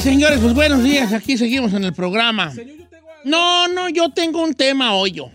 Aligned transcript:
Ay, 0.00 0.04
señores, 0.04 0.38
pues 0.40 0.54
buenos 0.54 0.82
días. 0.82 1.12
Aquí 1.12 1.36
seguimos 1.36 1.74
en 1.74 1.84
el 1.84 1.92
programa. 1.92 2.54
No, 3.22 3.68
no, 3.68 3.90
yo 3.90 4.08
tengo 4.08 4.42
un 4.42 4.54
tema 4.54 4.94
hoy 4.94 5.12
yo. 5.12 5.30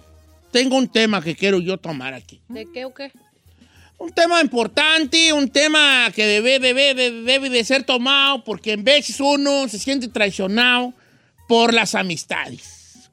Tengo 0.52 0.76
un 0.76 0.88
tema 0.88 1.22
que 1.22 1.36
quiero 1.36 1.60
yo 1.60 1.78
tomar 1.78 2.16
aquí. 2.16 2.42
¿De 2.50 2.66
qué 2.74 2.84
o 2.84 2.92
qué? 2.92 3.12
Un 4.00 4.12
tema 4.12 4.42
importante, 4.42 5.32
un 5.34 5.50
tema 5.50 6.12
que 6.16 6.26
debe, 6.26 6.58
debe, 6.58 6.96
debe, 6.96 7.22
debe 7.22 7.50
de 7.52 7.64
ser 7.64 7.84
tomado 7.84 8.44
porque 8.44 8.72
en 8.72 8.84
veces 8.84 9.20
uno 9.20 9.70
se 9.70 9.78
siente 9.78 10.08
traicionado 10.08 10.96
por 11.48 11.72
las 11.72 11.94
amistades. 11.94 13.12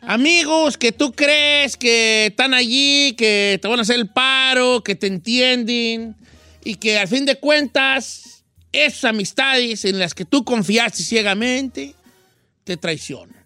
Amigos 0.00 0.76
que 0.76 0.90
tú 0.90 1.12
crees 1.12 1.76
que 1.76 2.26
están 2.26 2.52
allí, 2.52 3.14
que 3.16 3.60
te 3.62 3.68
van 3.68 3.78
a 3.78 3.82
hacer 3.82 3.94
el 3.94 4.08
paro, 4.08 4.82
que 4.82 4.96
te 4.96 5.06
entienden 5.06 6.16
y 6.64 6.74
que 6.74 6.98
al 6.98 7.06
fin 7.06 7.26
de 7.26 7.36
cuentas 7.36 8.33
esas 8.74 9.04
amistades 9.04 9.84
en 9.84 10.00
las 10.00 10.14
que 10.14 10.24
tú 10.24 10.44
confiaste 10.44 11.02
ciegamente 11.02 11.94
te 12.64 12.76
traicionan. 12.76 13.44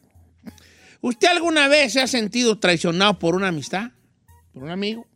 ¿Usted 1.01 1.29
alguna 1.29 1.69
vez 1.69 1.93
se 1.93 2.01
ha 2.01 2.07
sentido 2.07 2.59
traicionado 2.59 3.19
por 3.19 3.35
una 3.35 3.49
amistad? 3.49 3.91
¿Por 4.53 4.65
un 4.65 4.71
amigo? 4.71 5.07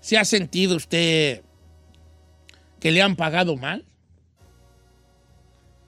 ¿Se 0.00 0.18
ha 0.18 0.24
sentido 0.24 0.76
usted 0.76 1.42
que 2.78 2.90
le 2.90 3.02
han 3.02 3.16
pagado 3.16 3.56
mal? 3.56 3.84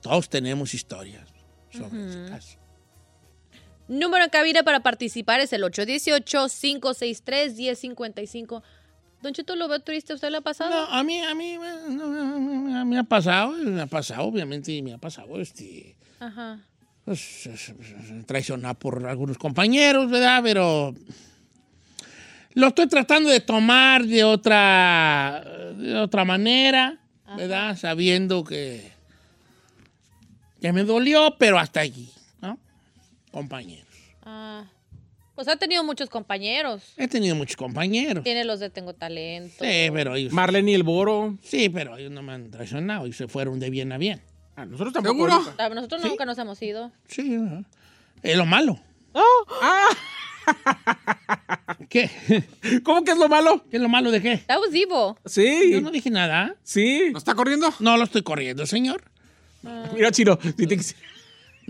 Todos 0.01 0.27
tenemos 0.27 0.73
historias 0.73 1.29
sobre 1.71 2.09
ese 2.09 2.25
caso. 2.29 2.57
Número 3.87 4.23
en 4.23 4.29
cabina 4.29 4.63
para 4.63 4.81
participar 4.81 5.39
es 5.39 5.53
el 5.53 5.63
818-563-1055. 5.63 8.63
Don 9.21 9.33
Cheto, 9.33 9.55
¿lo 9.55 9.67
veo 9.67 9.79
triste? 9.81 10.13
¿A 10.13 10.15
usted 10.15 10.29
le 10.31 10.37
ha 10.37 10.41
pasado? 10.41 10.69
No, 10.71 10.85
a 10.93 11.03
mí, 11.03 11.19
a 11.19 11.35
mí, 11.35 11.55
no, 11.89 12.85
me 12.85 12.97
ha 12.97 13.03
pasado, 13.03 13.51
me 13.51 13.81
ha 13.81 13.85
pasado, 13.87 14.23
obviamente 14.23 14.81
me 14.81 14.93
ha 14.93 14.97
pasado, 14.97 15.39
este, 15.39 15.95
Ajá. 16.19 16.59
pues, 17.05 17.45
es- 17.45 17.69
es- 17.69 18.25
traicionado 18.25 18.73
por 18.75 19.05
algunos 19.05 19.37
compañeros, 19.37 20.09
¿verdad? 20.09 20.41
Pero 20.43 20.95
lo 22.55 22.67
estoy 22.67 22.87
tratando 22.87 23.29
de 23.29 23.41
tomar 23.41 24.05
de 24.05 24.23
otra, 24.23 25.43
de 25.77 25.95
otra 25.97 26.25
manera, 26.25 26.97
¿verdad? 27.37 27.77
Sabiendo 27.77 28.43
que, 28.43 28.91
que 30.59 30.73
me 30.73 30.83
dolió, 30.83 31.35
pero 31.37 31.59
hasta 31.59 31.81
allí, 31.81 32.09
¿no? 32.41 32.57
Compañeros. 33.31 33.87
Ah. 34.23 34.65
Pues 35.43 35.55
ha 35.55 35.57
tenido 35.57 35.83
muchos 35.83 36.07
compañeros. 36.07 36.83
He 36.97 37.07
tenido 37.07 37.35
muchos 37.35 37.55
compañeros. 37.55 38.23
Tiene 38.23 38.45
los 38.45 38.59
de 38.59 38.69
Tengo 38.69 38.93
Talento. 38.93 39.55
Sí, 39.65 39.89
pero 39.91 40.13
ellos, 40.15 40.31
Marlene 40.31 40.69
y 40.69 40.73
el 40.75 40.83
Boro. 40.83 41.35
sí, 41.41 41.67
pero 41.67 41.97
ellos 41.97 42.11
no 42.11 42.21
me 42.21 42.33
han 42.33 42.51
traicionado 42.51 43.07
y 43.07 43.13
se 43.13 43.27
fueron 43.27 43.59
de 43.59 43.71
bien 43.71 43.91
a 43.91 43.97
bien. 43.97 44.21
Ah, 44.55 44.65
nosotros 44.67 44.93
tampoco. 44.93 45.15
¿Seguro? 45.27 45.53
Ah, 45.57 45.69
Nosotros 45.69 46.03
nunca 46.03 46.25
nos 46.25 46.37
hemos 46.37 46.61
ido. 46.61 46.91
Sí, 47.07 47.37
¿verdad? 47.39 47.63
es 48.21 48.37
lo 48.37 48.45
malo. 48.45 48.79
Ah, 49.15 49.89
¿Qué? 51.89 52.11
¿Cómo 52.83 53.03
que 53.03 53.13
es 53.13 53.17
lo 53.17 53.27
malo? 53.27 53.65
¿Qué 53.71 53.77
es 53.77 53.81
lo 53.81 53.89
malo 53.89 54.11
de 54.11 54.21
qué? 54.21 54.37
That 54.45 54.59
was 54.59 54.69
evil. 54.75 55.15
Sí. 55.25 55.71
Yo 55.71 55.81
no 55.81 55.89
dije 55.89 56.11
nada. 56.11 56.55
Sí. 56.61 57.09
¿No 57.11 57.17
está 57.17 57.33
corriendo? 57.33 57.73
No 57.79 57.97
lo 57.97 58.03
estoy 58.03 58.21
corriendo, 58.21 58.67
señor. 58.67 59.01
Mira, 59.95 60.11
Chino. 60.11 60.37
si 60.43 60.67
te- 60.67 60.77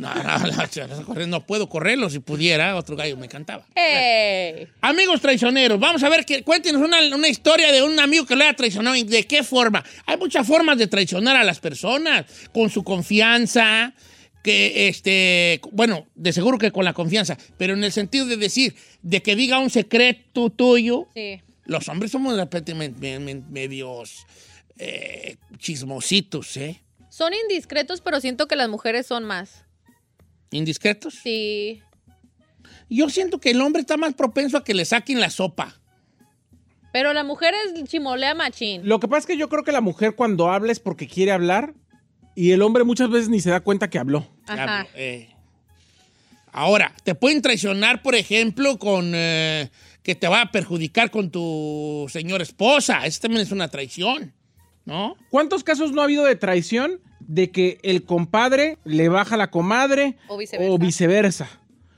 No, 0.01 0.13
no, 1.15 1.27
no, 1.27 1.45
puedo 1.45 1.69
correrlo. 1.69 2.09
Si 2.09 2.19
pudiera, 2.19 2.75
otro 2.75 2.95
gallo 2.95 3.15
me 3.17 3.27
cantaba. 3.29 3.65
Hey. 3.75 4.67
Amigos 4.81 5.21
traicioneros, 5.21 5.79
vamos 5.79 6.01
a 6.03 6.09
ver, 6.09 6.25
que, 6.25 6.43
cuéntenos 6.43 6.81
una, 6.81 6.97
una 7.15 7.27
historia 7.27 7.71
de 7.71 7.83
un 7.83 7.99
amigo 7.99 8.25
que 8.25 8.35
le 8.35 8.45
haya 8.45 8.55
traicionado. 8.55 8.95
¿y 8.95 9.03
¿De 9.03 9.25
qué 9.27 9.43
forma? 9.43 9.83
Hay 10.05 10.17
muchas 10.17 10.47
formas 10.47 10.77
de 10.77 10.87
traicionar 10.87 11.35
a 11.35 11.43
las 11.43 11.59
personas. 11.59 12.25
Con 12.53 12.69
su 12.69 12.83
confianza, 12.83 13.93
que 14.43 14.87
este, 14.87 15.61
bueno, 15.71 16.07
de 16.15 16.33
seguro 16.33 16.57
que 16.57 16.71
con 16.71 16.83
la 16.83 16.93
confianza, 16.93 17.37
pero 17.57 17.73
en 17.73 17.83
el 17.83 17.91
sentido 17.91 18.25
de 18.25 18.37
decir, 18.37 18.75
de 19.03 19.21
que 19.21 19.35
diga 19.35 19.59
un 19.59 19.69
secreto 19.69 20.49
tuyo. 20.49 21.07
Sí. 21.15 21.41
Los 21.65 21.87
hombres 21.89 22.11
somos 22.11 22.35
de 22.35 22.41
repente 22.41 22.73
me- 22.73 22.89
me- 22.89 23.19
me- 23.19 23.35
medios 23.35 24.25
eh, 24.79 25.35
chismositos, 25.59 26.57
¿eh? 26.57 26.81
Son 27.09 27.31
indiscretos, 27.33 28.01
pero 28.01 28.19
siento 28.19 28.47
que 28.47 28.55
las 28.55 28.67
mujeres 28.69 29.05
son 29.05 29.25
más. 29.25 29.63
Indiscretos. 30.51 31.15
Sí. 31.15 31.81
Yo 32.89 33.09
siento 33.09 33.39
que 33.39 33.51
el 33.51 33.61
hombre 33.61 33.81
está 33.81 33.97
más 33.97 34.13
propenso 34.13 34.57
a 34.57 34.63
que 34.63 34.73
le 34.73 34.85
saquen 34.85 35.19
la 35.19 35.29
sopa. 35.29 35.79
Pero 36.91 37.13
la 37.13 37.23
mujer 37.23 37.53
es 37.65 37.83
chimolea 37.85 38.35
machín. 38.35 38.81
Lo 38.83 38.99
que 38.99 39.07
pasa 39.07 39.19
es 39.19 39.25
que 39.27 39.37
yo 39.37 39.47
creo 39.47 39.63
que 39.63 39.71
la 39.71 39.81
mujer 39.81 40.15
cuando 40.15 40.51
habla 40.51 40.73
es 40.73 40.79
porque 40.79 41.07
quiere 41.07 41.31
hablar 41.31 41.73
y 42.35 42.51
el 42.51 42.61
hombre 42.61 42.83
muchas 42.83 43.09
veces 43.09 43.29
ni 43.29 43.39
se 43.39 43.49
da 43.49 43.61
cuenta 43.61 43.89
que 43.89 43.97
habló. 43.97 44.27
Ajá. 44.45 44.81
Hablo, 44.81 44.89
eh. 44.95 45.29
Ahora, 46.51 46.93
te 47.03 47.15
pueden 47.15 47.41
traicionar, 47.41 48.01
por 48.01 48.13
ejemplo, 48.15 48.77
con 48.77 49.13
eh, 49.15 49.69
que 50.03 50.15
te 50.15 50.27
va 50.27 50.41
a 50.41 50.51
perjudicar 50.51 51.11
con 51.11 51.31
tu 51.31 52.07
señora 52.09 52.43
esposa. 52.43 53.05
Eso 53.05 53.21
también 53.21 53.41
es 53.41 53.53
una 53.53 53.69
traición, 53.69 54.33
¿no? 54.83 55.15
¿Cuántos 55.29 55.63
casos 55.63 55.93
no 55.93 56.01
ha 56.01 56.05
habido 56.05 56.25
de 56.25 56.35
traición 56.35 56.99
de 57.27 57.51
que 57.51 57.79
el 57.83 58.03
compadre 58.05 58.77
le 58.83 59.09
baja 59.09 59.35
a 59.35 59.37
la 59.37 59.51
comadre 59.51 60.17
O 60.27 60.37
viceversa. 60.37 60.71
o 60.73 60.77
viceversa? 60.77 61.49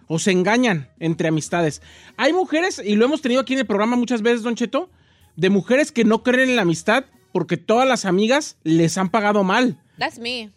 O 0.08 0.20
se 0.20 0.32
engañan 0.32 0.90
entre 1.00 1.28
amistades. 1.30 1.82
Hay 2.18 2.34
mujeres, 2.34 2.82
y 2.84 2.96
lo 2.96 3.06
hemos 3.06 3.22
tenido 3.22 3.42
aquí 3.42 3.54
en 3.54 3.60
el 3.60 3.66
programa 3.66 3.96
muchas 3.96 4.22
veces, 4.22 4.44
Don 4.44 4.56
Cheto, 4.56 4.90
de 5.36 5.50
mujeres 5.50 5.92
que 5.92 6.04
no 6.04 6.24
creen 6.24 6.50
en 6.50 6.56
la 6.56 6.62
amistad 6.64 7.06
porque 7.32 7.58
todas 7.58 7.88
las 7.88 8.06
amigas 8.06 8.58
les 8.64 8.98
han 8.98 9.10
pagado 9.10 9.44
mal. 9.44 9.82
That's 9.98 10.20
me. 10.20 10.52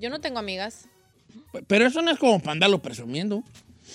Yo 0.00 0.10
no 0.10 0.20
tengo 0.20 0.38
amigas. 0.38 0.88
Pero 1.66 1.86
eso 1.86 2.02
no 2.02 2.10
es 2.10 2.18
como 2.18 2.38
para 2.40 2.52
andarlo 2.52 2.82
presumiendo. 2.82 3.42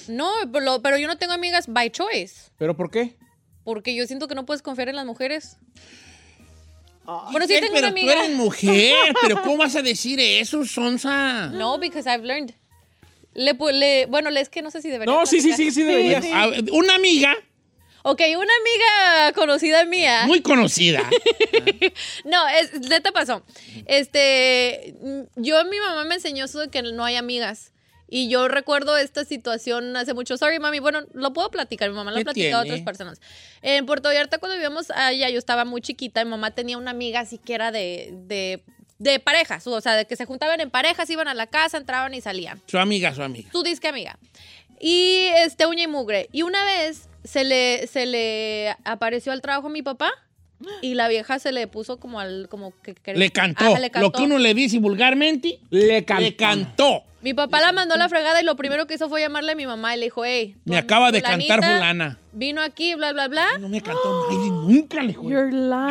No, 0.07 0.29
pero, 0.51 0.81
pero 0.81 0.97
yo 0.97 1.07
no 1.07 1.17
tengo 1.17 1.33
amigas 1.33 1.67
by 1.67 1.91
choice. 1.91 2.49
¿Pero 2.57 2.75
por 2.75 2.89
qué? 2.89 3.17
Porque 3.63 3.93
yo 3.93 4.07
siento 4.07 4.27
que 4.27 4.33
no 4.33 4.45
puedes 4.47 4.63
confiar 4.63 4.89
en 4.89 4.95
las 4.95 5.05
mujeres. 5.05 5.57
Bueno, 7.05 7.47
sí 7.47 7.53
tengo 7.53 7.73
pero 7.73 7.87
una 7.87 7.89
tú 7.89 7.93
amiga. 7.99 8.13
eres 8.13 8.29
mujer, 8.35 8.95
pero 9.21 9.41
¿cómo 9.41 9.57
vas 9.57 9.75
a 9.75 9.81
decir 9.81 10.19
eso, 10.19 10.63
Sonsa? 10.65 11.47
No, 11.47 11.77
because 11.79 12.09
I've 12.09 12.23
learned. 12.25 12.53
Le, 13.33 13.53
le- 13.73 14.05
bueno, 14.07 14.29
le- 14.29 14.41
es 14.41 14.49
que 14.49 14.61
no 14.61 14.71
sé 14.71 14.81
si 14.81 14.89
debería. 14.89 15.13
No, 15.13 15.25
sí, 15.25 15.41
sí, 15.41 15.53
sí, 15.53 15.71
sí 15.71 15.83
deberías. 15.83 16.25
A 16.33 16.47
ver, 16.47 16.65
Una 16.71 16.95
amiga 16.95 17.35
Ok, 18.03 18.19
una 18.29 18.51
amiga 18.61 19.33
conocida 19.33 19.85
mía. 19.85 20.23
muy 20.25 20.41
conocida. 20.41 21.07
No, 22.25 22.47
es, 22.47 22.73
neta 22.89 23.11
pasó. 23.11 23.43
Este, 23.85 24.95
yo, 25.35 25.63
mi 25.65 25.77
mamá 25.79 26.03
me 26.05 26.15
enseñó 26.15 26.45
eso 26.45 26.59
de 26.59 26.69
que 26.69 26.81
no 26.81 27.03
hay 27.05 27.15
amigas. 27.15 27.71
Y 28.13 28.27
yo 28.27 28.49
recuerdo 28.49 28.97
esta 28.97 29.23
situación 29.23 29.95
hace 29.95 30.13
mucho. 30.13 30.37
Sorry, 30.37 30.59
mami. 30.59 30.79
Bueno, 30.79 31.03
lo 31.13 31.31
puedo 31.31 31.49
platicar. 31.49 31.89
Mi 31.89 31.95
mamá 31.95 32.11
lo 32.11 32.17
¿Qué 32.17 32.21
ha 32.21 32.25
platicado 32.25 32.61
a 32.61 32.65
otras 32.65 32.81
personas. 32.81 33.21
En 33.61 33.85
Puerto 33.85 34.09
Vallarta, 34.09 34.37
cuando 34.37 34.55
vivíamos 34.55 34.91
allá, 34.91 35.29
yo 35.29 35.39
estaba 35.39 35.63
muy 35.63 35.79
chiquita. 35.79 36.23
Mi 36.25 36.31
mamá 36.31 36.51
tenía 36.51 36.77
una 36.77 36.91
amiga 36.91 37.21
así 37.21 37.37
que 37.37 37.55
era 37.55 37.71
de, 37.71 38.09
de, 38.11 38.63
de 38.99 39.19
parejas. 39.21 39.65
O 39.65 39.79
sea, 39.79 39.95
de 39.95 40.05
que 40.05 40.17
se 40.17 40.25
juntaban 40.25 40.59
en 40.59 40.69
parejas, 40.69 41.09
iban 41.09 41.29
a 41.29 41.33
la 41.33 41.47
casa, 41.47 41.77
entraban 41.77 42.13
y 42.13 42.19
salían. 42.19 42.61
Su 42.67 42.79
amiga, 42.79 43.15
su 43.15 43.23
amiga. 43.23 43.49
Tú 43.49 43.63
dices 43.63 43.79
que 43.79 43.87
amiga. 43.87 44.19
y 44.77 45.27
este 45.37 45.65
uña 45.65 45.83
y 45.83 45.87
mugre. 45.87 46.27
Y 46.33 46.41
una 46.41 46.65
vez 46.65 47.07
se 47.23 47.45
le, 47.45 47.87
se 47.87 48.05
le 48.05 48.75
apareció 48.83 49.31
al 49.31 49.41
trabajo 49.41 49.67
a 49.67 49.69
mi 49.71 49.83
papá 49.83 50.11
y 50.81 50.93
la 50.95 51.07
vieja 51.07 51.39
se 51.39 51.51
le 51.51 51.67
puso 51.67 51.97
como 51.99 52.19
al 52.19 52.47
como 52.49 52.73
que, 52.81 52.93
que- 52.95 53.13
Le 53.15 53.31
cantó. 53.31 53.65
Ajá, 53.65 53.79
le 53.79 53.91
Lo 53.99 54.11
que 54.11 54.23
uno 54.23 54.37
le 54.37 54.53
dice 54.53 54.79
vulgarmente, 54.79 55.59
Le 55.69 56.03
cantó. 56.05 56.21
le 56.23 56.35
cantó. 56.35 57.03
Mi 57.21 57.35
papá 57.35 57.61
la 57.61 57.71
mandó 57.71 57.93
a 57.93 57.97
la 57.99 58.09
fregada 58.09 58.41
y 58.41 58.43
lo 58.45 58.55
primero 58.55 58.87
que 58.87 58.95
hizo 58.95 59.07
fue 59.07 59.21
llamarle 59.21 59.51
a 59.51 59.55
mi 59.55 59.67
mamá 59.67 59.95
y 59.95 59.99
le 59.99 60.05
dijo, 60.07 60.25
hey, 60.25 60.55
Me 60.65 60.75
acaba 60.77 61.11
de 61.11 61.21
cantar 61.21 61.59
fulana. 61.63 62.17
Vino 62.33 62.61
aquí, 62.61 62.95
bla, 62.95 63.13
bla, 63.13 63.27
bla. 63.27 63.45
No 63.59 63.69
me 63.69 63.77
ha 63.77 63.81
cantado 63.81 64.25
nadie, 64.31 64.49
nunca 64.49 65.01
le 65.03 65.09
dijo. 65.09 65.27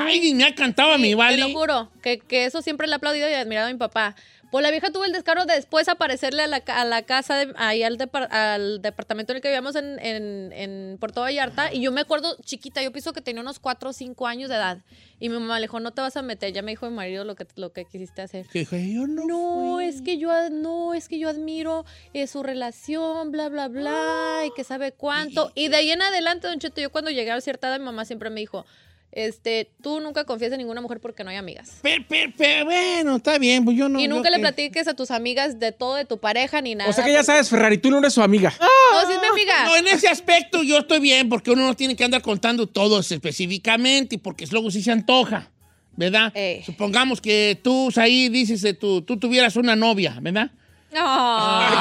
Ay, 0.00 0.34
me 0.34 0.42
ha 0.44 0.54
cantado 0.56 0.90
a 0.92 0.98
mi 0.98 1.10
Te 1.10 1.14
vale. 1.14 1.36
lo 1.38 1.50
juro, 1.50 1.88
que, 2.02 2.18
que 2.18 2.46
eso 2.46 2.62
siempre 2.62 2.88
le 2.88 2.94
he 2.94 2.96
aplaudido 2.96 3.28
y 3.30 3.34
admirado 3.34 3.68
a 3.68 3.72
mi 3.72 3.78
papá. 3.78 4.16
Pues 4.50 4.62
la 4.62 4.70
vieja 4.70 4.90
tuvo 4.90 5.04
el 5.04 5.12
descaro 5.12 5.44
de 5.46 5.54
después 5.54 5.88
aparecerle 5.88 6.42
a 6.42 6.46
la, 6.48 6.56
a 6.66 6.84
la 6.84 7.02
casa, 7.02 7.36
de- 7.36 7.52
ahí 7.56 7.82
al, 7.82 7.98
depar- 7.98 8.28
al 8.32 8.82
departamento 8.82 9.32
en 9.32 9.36
el 9.36 9.42
que 9.42 9.48
vivíamos 9.48 9.76
en, 9.76 9.98
en, 10.00 10.52
en 10.52 10.96
Puerto 10.98 11.20
Vallarta. 11.20 11.72
Y 11.72 11.82
yo 11.82 11.92
me 11.92 12.00
acuerdo, 12.00 12.36
chiquita, 12.44 12.82
yo 12.82 12.90
pienso 12.92 13.12
que 13.12 13.20
tenía 13.20 13.42
unos 13.42 13.58
4 13.60 13.90
o 13.90 13.92
5 13.92 14.26
años 14.26 14.48
de 14.50 14.56
edad. 14.56 14.78
Y 15.20 15.28
mi 15.28 15.34
mamá 15.38 15.58
le 15.60 15.64
dijo, 15.64 15.78
no 15.80 15.92
te 15.92 16.00
vas 16.00 16.16
a 16.16 16.22
meter. 16.22 16.52
Ya 16.52 16.62
me 16.62 16.72
dijo 16.72 16.88
mi 16.90 16.96
marido 16.96 17.24
lo 17.24 17.36
que, 17.36 17.46
lo 17.56 17.72
que 17.72 17.84
quisiste 17.84 18.22
hacer. 18.22 18.46
Que 18.48 18.60
dije, 18.60 18.92
yo 18.94 19.06
no. 19.06 19.26
No, 19.26 19.80
es 19.80 20.02
que 20.02 20.18
yo 20.18 20.32
no, 20.50 20.94
es 20.94 21.08
que 21.08 21.18
yo 21.18 21.28
admiro 21.28 21.84
eh, 22.14 22.26
su 22.26 22.42
relación, 22.42 23.30
bla, 23.30 23.48
bla, 23.48 23.68
bla, 23.68 24.42
y 24.46 24.50
que 24.54 24.64
sabe 24.64 24.92
cuánto. 24.92 25.52
Y 25.54 25.68
de 25.68 25.76
ahí 25.76 25.90
en 25.90 26.02
adelante, 26.02 26.46
Don 26.48 26.58
Cheto, 26.58 26.80
yo 26.80 26.90
cuando 26.90 27.10
llegué 27.10 27.30
a 27.30 27.40
cierta 27.40 27.68
edad, 27.68 27.78
mi 27.78 27.84
mamá 27.84 28.04
siempre 28.04 28.30
me 28.30 28.40
dijo, 28.40 28.64
este, 29.12 29.72
tú 29.82 30.00
nunca 30.00 30.24
confías 30.24 30.52
en 30.52 30.58
ninguna 30.58 30.80
mujer 30.80 31.00
porque 31.00 31.24
no 31.24 31.30
hay 31.30 31.36
amigas. 31.36 31.78
Pero, 31.82 32.04
pero, 32.08 32.32
pero, 32.36 32.64
bueno, 32.64 33.16
está 33.16 33.38
bien, 33.38 33.64
pues 33.64 33.76
yo 33.76 33.88
no. 33.88 33.98
y 33.98 34.04
yo 34.04 34.08
nunca 34.08 34.30
le 34.30 34.38
platiques 34.38 34.86
a 34.86 34.94
tus 34.94 35.10
amigas 35.10 35.58
de 35.58 35.72
todo 35.72 35.96
de 35.96 36.04
tu 36.04 36.18
pareja 36.18 36.60
ni 36.60 36.74
nada. 36.74 36.90
O 36.90 36.92
sea 36.92 37.04
que 37.04 37.12
ya 37.12 37.24
sabes, 37.24 37.48
Ferrari, 37.48 37.78
tú 37.78 37.90
no 37.90 37.98
eres 37.98 38.12
su 38.12 38.22
amiga. 38.22 38.54
No, 38.60 39.06
si 39.06 39.12
es 39.12 39.20
mi 39.20 39.26
amiga. 39.26 39.64
No, 39.64 39.76
en 39.76 39.88
ese 39.88 40.08
aspecto 40.08 40.62
yo 40.62 40.78
estoy 40.78 41.00
bien, 41.00 41.28
porque 41.28 41.50
uno 41.50 41.66
no 41.66 41.74
tiene 41.74 41.96
que 41.96 42.04
andar 42.04 42.22
contando 42.22 42.66
todo 42.66 43.00
específicamente, 43.00 44.18
porque 44.18 44.46
luego 44.46 44.70
sí 44.70 44.82
se 44.82 44.92
antoja, 44.92 45.50
¿verdad? 45.96 46.32
Eh. 46.34 46.62
Supongamos 46.64 47.20
que 47.20 47.58
tú 47.60 47.92
ahí 47.96 48.28
dices 48.28 48.62
de 48.62 48.74
tú, 48.74 49.02
tú 49.02 49.18
tuvieras 49.18 49.56
una 49.56 49.74
novia, 49.74 50.18
¿verdad? 50.20 50.52
Ay. 50.92 51.76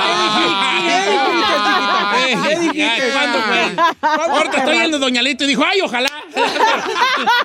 ¿Qué 2.48 2.60
dijiste? 2.60 3.10
¿Cuándo 3.14 3.40
fue? 3.42 3.76
Ahorita 4.02 4.58
estoy 4.58 4.80
yendo 4.80 5.00
Doña 5.00 5.22
Lito 5.22 5.44
y 5.44 5.48
dijo, 5.48 5.64
¡ay, 5.66 5.82
ojalá! 5.82 6.10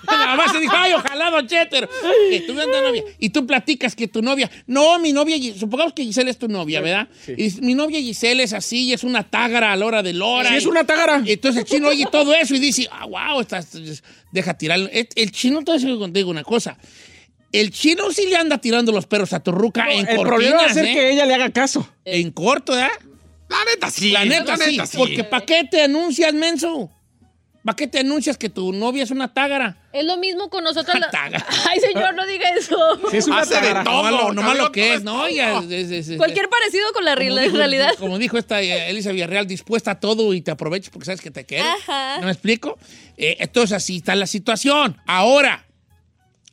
Nada 0.06 0.36
más 0.36 0.52
se 0.52 0.60
dijo, 0.60 0.74
¡ay, 0.76 0.92
ojalá, 0.92 1.30
Don 1.30 1.46
Cheter! 1.46 1.88
Que 2.30 2.40
tú 2.46 2.54
novia. 2.54 3.02
Y 3.18 3.30
tú 3.30 3.46
platicas 3.46 3.94
que 3.96 4.08
tu 4.08 4.22
novia. 4.22 4.50
No, 4.66 4.98
mi 4.98 5.12
novia, 5.12 5.36
supongamos 5.58 5.92
que 5.94 6.04
Giselle 6.04 6.30
es 6.30 6.38
tu 6.38 6.48
novia, 6.48 6.80
¿verdad? 6.80 7.08
Y 7.36 7.50
mi 7.62 7.74
novia 7.74 7.98
Giselle 8.00 8.42
es 8.42 8.52
así, 8.52 8.84
y 8.84 8.92
es 8.92 9.04
una 9.04 9.22
tágara 9.22 9.72
a 9.72 9.76
la 9.76 9.86
hora 9.86 10.02
de 10.02 10.12
la 10.12 10.24
hora. 10.24 10.48
Sí, 10.50 10.56
es 10.56 10.64
y- 10.64 10.68
una 10.68 10.84
tágara. 10.84 11.22
Entonces 11.24 11.62
el 11.62 11.68
chino 11.68 11.88
oye 11.88 12.06
todo 12.10 12.34
eso 12.34 12.54
y 12.54 12.58
dice, 12.58 12.88
ah, 12.92 13.06
wow, 13.06 13.40
estás, 13.40 13.68
deja 14.30 14.54
tirarlo. 14.54 14.88
El, 14.92 15.08
el 15.14 15.30
chino, 15.30 15.62
te 15.62 15.72
a 15.72 15.74
decir 15.74 15.96
contigo 15.98 16.30
una 16.30 16.44
cosa. 16.44 16.76
El 17.60 17.70
chino 17.70 18.10
sí 18.10 18.26
le 18.26 18.36
anda 18.36 18.58
tirando 18.58 18.90
los 18.92 19.06
perros 19.06 19.32
a 19.32 19.40
tu 19.40 19.52
ruca 19.52 19.84
en 19.90 20.00
el 20.08 20.16
cortinas, 20.16 20.26
problema 20.28 20.56
va 20.62 20.66
a 20.66 20.74
ser 20.74 20.86
¿eh? 20.86 20.92
que 20.94 21.10
ella 21.12 21.24
le 21.24 21.34
haga 21.34 21.50
caso. 21.50 21.88
En 22.04 22.30
corto, 22.32 22.72
¿verdad? 22.72 22.90
La 23.48 23.64
neta 23.64 23.90
sí. 23.90 24.10
La 24.10 24.24
neta, 24.24 24.56
sí, 24.56 24.78
sí. 24.86 24.96
Porque 24.96 25.22
¿para 25.24 25.46
qué 25.46 25.64
te 25.70 25.82
anuncias, 25.82 26.32
menso? 26.34 26.90
¿Para 27.64 27.76
qué 27.76 27.86
te 27.86 28.00
anuncias 28.00 28.36
que 28.36 28.50
tu 28.50 28.72
novia 28.72 29.04
es 29.04 29.10
una 29.10 29.32
tágara? 29.32 29.78
Es 29.92 30.04
lo 30.04 30.16
mismo 30.18 30.50
con 30.50 30.64
nosotros. 30.64 30.98
la- 30.98 31.10
Taga. 31.12 31.46
Ay, 31.70 31.80
señor, 31.80 32.14
no 32.14 32.26
diga 32.26 32.50
eso. 32.58 32.76
Sí, 33.10 33.16
es 33.18 33.26
una 33.26 33.38
Hace 33.40 33.54
de 33.54 33.60
tágara. 33.60 33.84
todo. 33.84 33.94
No 33.96 34.02
malo, 34.02 34.32
no 34.34 34.42
malo 34.42 34.72
que 34.72 34.94
es, 34.94 35.02
¿no? 35.02 35.26
es 35.26 35.34
Ya, 35.36 35.52
todo. 35.52 35.70
es- 35.70 35.90
es- 35.90 36.08
es- 36.08 36.16
Cualquier 36.18 36.48
parecido 36.50 36.92
con 36.92 37.04
la, 37.04 37.14
como 37.14 37.20
real- 37.36 37.38
dijo- 37.44 37.56
realidad. 37.56 37.94
Como 37.98 38.18
dijo 38.18 38.36
esta 38.36 38.60
eh, 38.60 38.90
Elisa 38.90 39.12
Villarreal, 39.12 39.46
dispuesta 39.46 39.92
a 39.92 40.00
todo 40.00 40.34
y 40.34 40.42
te 40.42 40.50
aproveches 40.50 40.90
porque 40.90 41.06
sabes 41.06 41.20
que 41.20 41.30
te 41.30 41.46
quiere. 41.46 41.62
Ajá. 41.64 42.18
¿No 42.18 42.26
me 42.26 42.32
explico? 42.32 42.78
Eh, 43.16 43.36
entonces 43.38 43.72
así 43.76 43.98
está 43.98 44.14
la 44.16 44.26
situación. 44.26 44.98
Ahora, 45.06 45.64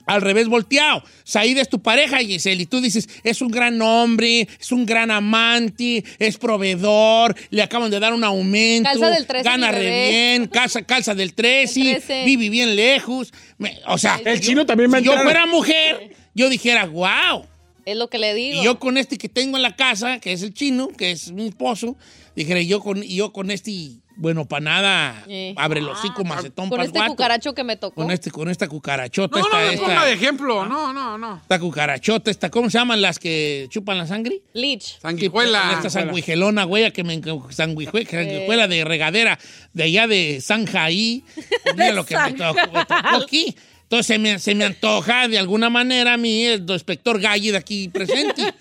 al 0.05 0.21
revés 0.21 0.47
volteado. 0.47 1.03
Said 1.23 1.57
es 1.57 1.69
tu 1.69 1.81
pareja, 1.81 2.17
Giselle, 2.19 2.63
y 2.63 2.65
tú 2.65 2.81
dices, 2.81 3.07
es 3.23 3.41
un 3.41 3.49
gran 3.49 3.81
hombre, 3.81 4.47
es 4.59 4.71
un 4.71 4.85
gran 4.85 5.11
amante, 5.11 6.03
es 6.19 6.37
proveedor, 6.37 7.35
le 7.49 7.61
acaban 7.61 7.91
de 7.91 7.99
dar 7.99 8.13
un 8.13 8.23
aumento, 8.23 8.89
Calza 8.89 9.09
del 9.09 9.25
13, 9.27 9.43
gana 9.43 9.71
re 9.71 10.09
bien, 10.09 10.47
calza, 10.47 10.81
calza 10.83 11.13
del 11.15 11.33
13, 11.33 11.79
Del 11.83 11.93
13. 11.95 12.25
vive 12.25 12.49
bien 12.49 12.75
lejos. 12.75 13.31
Me- 13.57 13.79
o 13.87 13.97
sea, 13.97 14.19
El 14.23 14.39
chino 14.41 14.65
también 14.65 14.93
a 14.95 14.99
si 14.99 15.05
yo 15.05 15.17
fuera 15.19 15.45
mujer, 15.45 16.11
yo 16.33 16.49
dijera, 16.49 16.85
wow. 16.85 17.45
Es 17.85 17.95
lo 17.97 18.09
que 18.09 18.19
le 18.19 18.33
digo. 18.35 18.61
Y 18.61 18.63
yo 18.65 18.77
con 18.79 18.97
este 18.97 19.17
que 19.17 19.27
tengo 19.27 19.57
en 19.57 19.63
la 19.63 19.75
casa, 19.75 20.19
que 20.19 20.33
es 20.33 20.43
el 20.43 20.53
chino, 20.53 20.89
que 20.89 21.11
es 21.11 21.31
mi 21.31 21.47
esposo, 21.47 21.97
dijera, 22.35 22.61
yo 22.61 22.79
con, 22.79 23.01
yo 23.01 23.33
con 23.33 23.49
este, 23.49 23.71
bueno, 24.15 24.45
para 24.45 24.61
nada, 24.63 25.23
Eh. 25.27 25.53
abre 25.57 25.81
los 25.81 25.99
cinco 26.01 26.23
macetón 26.23 26.69
con 26.69 26.81
este 26.81 26.99
cucaracho 27.05 27.53
que 27.53 27.63
me 27.63 27.75
tocó. 27.77 27.95
Con, 27.95 28.11
este, 28.11 28.29
con 28.31 28.49
esta 28.49 28.67
cucarachota, 28.67 29.37
No, 29.39 29.41
no 29.41 29.47
esta, 29.47 29.57
me 29.59 29.73
esta- 29.73 29.85
ponga 29.87 30.05
de 30.05 30.13
ejemplo. 30.13 30.65
No, 30.65 30.93
no, 30.93 31.17
no. 31.17 31.37
esta 31.41 31.59
cucarachota, 31.59 32.29
esta, 32.31 32.49
¿cómo 32.49 32.69
se 32.69 32.77
llaman 32.77 33.01
las 33.01 33.19
que 33.19 33.67
chupan 33.69 33.97
la 33.97 34.07
sangre? 34.07 34.41
Leech. 34.53 34.99
Sanguijuela. 35.01 35.73
Esta 35.73 35.89
sanguijelona, 35.89 36.63
güey, 36.65 36.91
que 36.91 37.03
me 37.03 37.19
sanguijue- 37.21 38.07
sanguijuela 38.07 38.67
de 38.67 38.83
regadera 38.83 39.39
de 39.73 39.83
allá 39.83 40.07
de 40.07 40.39
Sanjaí. 40.41 41.23
Mira 41.75 41.91
lo 41.93 42.05
que 42.05 42.17
me 42.17 42.33
tocó, 42.33 42.53
me 42.73 42.85
tocó 42.85 43.23
aquí. 43.23 43.55
Entonces 43.83 44.07
se 44.07 44.19
me, 44.19 44.39
se 44.39 44.55
me 44.55 44.63
antoja 44.63 45.27
de 45.27 45.37
alguna 45.37 45.69
manera 45.69 46.13
a 46.13 46.17
mí 46.17 46.45
el 46.45 46.65
inspector 46.69 47.19
Galli 47.19 47.51
de 47.51 47.57
aquí 47.57 47.89
presente. 47.89 48.53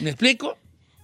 ¿Me 0.00 0.10
explico? 0.10 0.56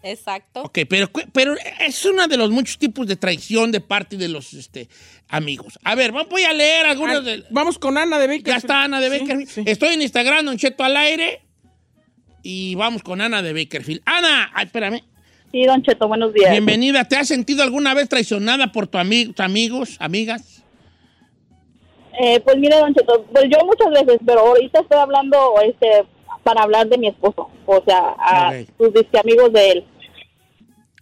Exacto. 0.02 0.62
Ok, 0.62 0.78
pero, 0.88 1.10
pero 1.32 1.54
es 1.80 2.04
uno 2.04 2.28
de 2.28 2.36
los 2.36 2.50
muchos 2.50 2.78
tipos 2.78 3.06
de 3.06 3.16
traición 3.16 3.72
de 3.72 3.80
parte 3.80 4.16
de 4.16 4.28
los 4.28 4.54
este, 4.54 4.88
amigos. 5.28 5.78
A 5.82 5.94
ver, 5.94 6.12
voy 6.12 6.42
a 6.44 6.52
leer 6.52 6.86
algunos 6.86 7.24
de... 7.24 7.44
Vamos 7.50 7.78
con 7.78 7.98
Ana 7.98 8.18
de 8.18 8.26
Baker. 8.28 8.44
Ya 8.44 8.56
está 8.56 8.84
Ana 8.84 9.00
de 9.00 9.10
Sí, 9.10 9.18
Bakerfield. 9.18 9.48
sí. 9.50 9.62
Estoy 9.66 9.94
en 9.94 10.02
Instagram, 10.02 10.46
Don 10.46 10.56
Cheto 10.56 10.84
al 10.84 10.96
aire. 10.96 11.42
Y 12.42 12.76
vamos 12.76 13.02
con 13.02 13.20
Ana 13.20 13.42
de 13.42 13.52
Bakerfield. 13.52 14.00
Ana, 14.06 14.50
ay, 14.54 14.66
espérame. 14.66 15.02
Sí, 15.50 15.64
Don 15.64 15.82
Cheto, 15.82 16.06
buenos 16.06 16.32
días. 16.32 16.52
Bienvenida. 16.52 17.04
¿Te 17.04 17.16
has 17.16 17.26
sentido 17.26 17.62
alguna 17.64 17.92
vez 17.94 18.08
traicionada 18.08 18.70
por 18.70 18.86
tu 18.86 18.98
ami- 18.98 19.26
tus 19.34 19.40
amigos, 19.44 19.96
amigas? 19.98 20.62
Eh, 22.20 22.40
pues 22.40 22.56
mire, 22.56 22.76
Don 22.78 22.94
Cheto, 22.94 23.24
pues 23.32 23.44
yo 23.50 23.58
muchas 23.64 23.90
veces, 23.90 24.20
pero 24.24 24.40
ahorita 24.40 24.80
estoy 24.80 24.98
hablando 24.98 25.54
este, 25.64 26.04
para 26.48 26.62
hablar 26.62 26.88
de 26.88 26.96
mi 26.96 27.08
esposo, 27.08 27.50
o 27.66 27.82
sea, 27.84 28.14
a 28.18 28.48
Ok. 28.48 28.94
sus 28.94 29.20
amigos 29.20 29.52
de 29.52 29.70
él. 29.72 29.84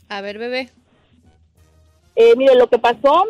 A 0.09 0.21
ver, 0.21 0.39
bebé. 0.39 0.71
Eh, 2.17 2.35
mire, 2.37 2.57
lo 2.57 2.67
que 2.67 2.79
pasó, 2.79 3.25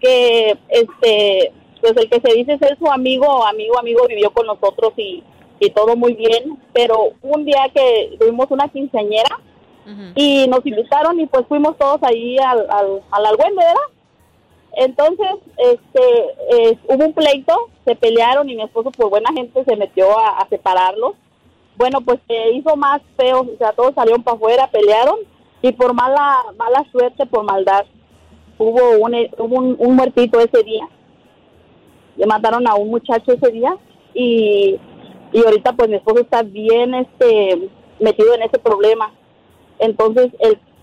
que 0.00 0.58
este, 0.70 1.52
pues 1.80 1.92
el 1.96 2.10
que 2.10 2.20
se 2.20 2.34
dice 2.36 2.58
ser 2.58 2.76
su 2.80 2.90
amigo, 2.90 3.46
amigo, 3.46 3.78
amigo, 3.78 4.08
vivió 4.08 4.32
con 4.32 4.46
nosotros 4.46 4.92
y, 4.96 5.22
y 5.60 5.70
todo 5.70 5.94
muy 5.94 6.14
bien, 6.14 6.58
pero 6.72 7.12
un 7.22 7.44
día 7.44 7.70
que 7.72 8.16
tuvimos 8.18 8.50
una 8.50 8.66
quinceañera 8.68 9.38
Ujú. 9.86 10.12
y 10.16 10.48
nos 10.48 10.66
invitaron 10.66 11.20
y 11.20 11.26
pues 11.26 11.46
fuimos 11.46 11.78
todos 11.78 12.00
ahí 12.02 12.38
al, 12.38 12.68
al, 12.70 13.02
al 13.12 13.26
argüende, 13.26 13.62
¿verdad? 13.64 13.88
Entonces, 14.74 15.28
este, 15.58 16.02
eh, 16.72 16.78
hubo 16.88 17.04
un 17.04 17.12
pleito, 17.12 17.54
se 17.84 17.94
pelearon 17.94 18.50
y 18.50 18.56
mi 18.56 18.62
esposo 18.62 18.90
por 18.90 19.10
buena 19.10 19.30
gente 19.32 19.62
se 19.64 19.76
metió 19.76 20.18
a, 20.18 20.38
a 20.40 20.48
separarlos. 20.48 21.12
Bueno, 21.76 22.00
pues 22.02 22.20
se 22.26 22.52
hizo 22.52 22.76
más 22.76 23.00
feo, 23.16 23.40
o 23.40 23.56
sea, 23.58 23.72
todos 23.72 23.94
salieron 23.94 24.22
para 24.22 24.36
afuera, 24.36 24.70
pelearon 24.70 25.16
y 25.62 25.72
por 25.72 25.94
mala 25.94 26.42
mala 26.58 26.84
suerte, 26.90 27.24
por 27.26 27.44
maldad, 27.44 27.84
hubo 28.58 28.98
un, 28.98 29.14
hubo 29.38 29.56
un, 29.56 29.96
muertito 29.96 30.38
ese 30.40 30.62
día. 30.62 30.88
Le 32.16 32.26
mataron 32.26 32.66
a 32.68 32.74
un 32.74 32.90
muchacho 32.90 33.32
ese 33.32 33.50
día 33.50 33.76
y, 34.14 34.78
y 35.32 35.44
ahorita 35.44 35.72
pues 35.72 35.88
mi 35.88 35.96
esposo 35.96 36.20
está 36.20 36.42
bien 36.42 36.94
este 36.94 37.70
metido 38.00 38.34
en 38.34 38.42
ese 38.42 38.58
problema. 38.58 39.12
Entonces 39.78 40.30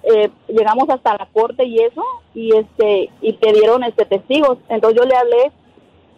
eh, 0.04 0.30
llegamos 0.48 0.90
hasta 0.90 1.18
la 1.18 1.28
corte 1.32 1.66
y 1.66 1.80
eso 1.80 2.04
y 2.34 2.56
este 2.56 3.10
y 3.22 3.34
pidieron 3.34 3.84
este 3.84 4.06
testigos. 4.06 4.58
Entonces 4.70 5.00
yo 5.00 5.08
le 5.08 5.16
hablé 5.16 5.52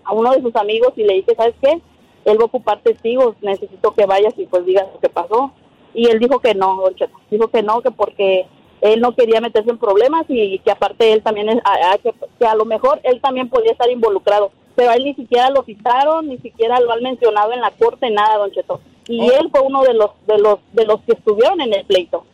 a 0.03 0.13
uno 0.13 0.31
de 0.31 0.41
sus 0.41 0.55
amigos 0.55 0.93
y 0.95 1.03
le 1.03 1.15
dije 1.15 1.35
sabes 1.35 1.55
qué 1.61 1.81
él 2.25 2.37
va 2.37 2.43
a 2.43 2.45
ocupar 2.45 2.81
testigos 2.81 3.35
necesito 3.41 3.93
que 3.93 4.05
vayas 4.05 4.33
y 4.37 4.45
pues 4.45 4.65
digas 4.65 4.85
lo 4.93 4.99
que 4.99 5.09
pasó 5.09 5.51
y 5.93 6.07
él 6.07 6.19
dijo 6.19 6.39
que 6.39 6.53
no 6.55 6.75
don 6.81 6.95
Cheto. 6.95 7.15
dijo 7.29 7.47
que 7.49 7.63
no 7.63 7.81
que 7.81 7.91
porque 7.91 8.45
él 8.81 8.99
no 9.01 9.15
quería 9.15 9.41
meterse 9.41 9.69
en 9.69 9.77
problemas 9.77 10.25
y 10.29 10.59
que 10.59 10.71
aparte 10.71 11.13
él 11.13 11.21
también 11.21 11.49
a- 11.49 11.93
a- 11.93 11.97
que, 11.97 12.13
que 12.39 12.45
a 12.45 12.55
lo 12.55 12.65
mejor 12.65 12.99
él 13.03 13.19
también 13.21 13.49
podía 13.49 13.71
estar 13.71 13.89
involucrado 13.89 14.51
pero 14.75 14.91
a 14.91 14.95
él 14.95 15.03
ni 15.03 15.13
siquiera 15.13 15.49
lo 15.49 15.63
citaron 15.63 16.27
ni 16.29 16.37
siquiera 16.37 16.79
lo 16.79 16.91
han 16.91 17.03
mencionado 17.03 17.51
en 17.53 17.61
la 17.61 17.71
corte 17.71 18.09
nada 18.09 18.37
don 18.37 18.51
Cheto 18.51 18.79
y 19.07 19.19
Oh. 19.19 19.31
él 19.39 19.49
fue 19.51 19.61
uno 19.61 19.83
de 19.83 19.93
los 19.93 20.11
de 20.27 20.37
los 20.37 20.59
de 20.73 20.85
los 20.85 21.01
que 21.01 21.13
estuvieron 21.13 21.59
en 21.61 21.73
el 21.73 21.85
pleito 21.85 22.25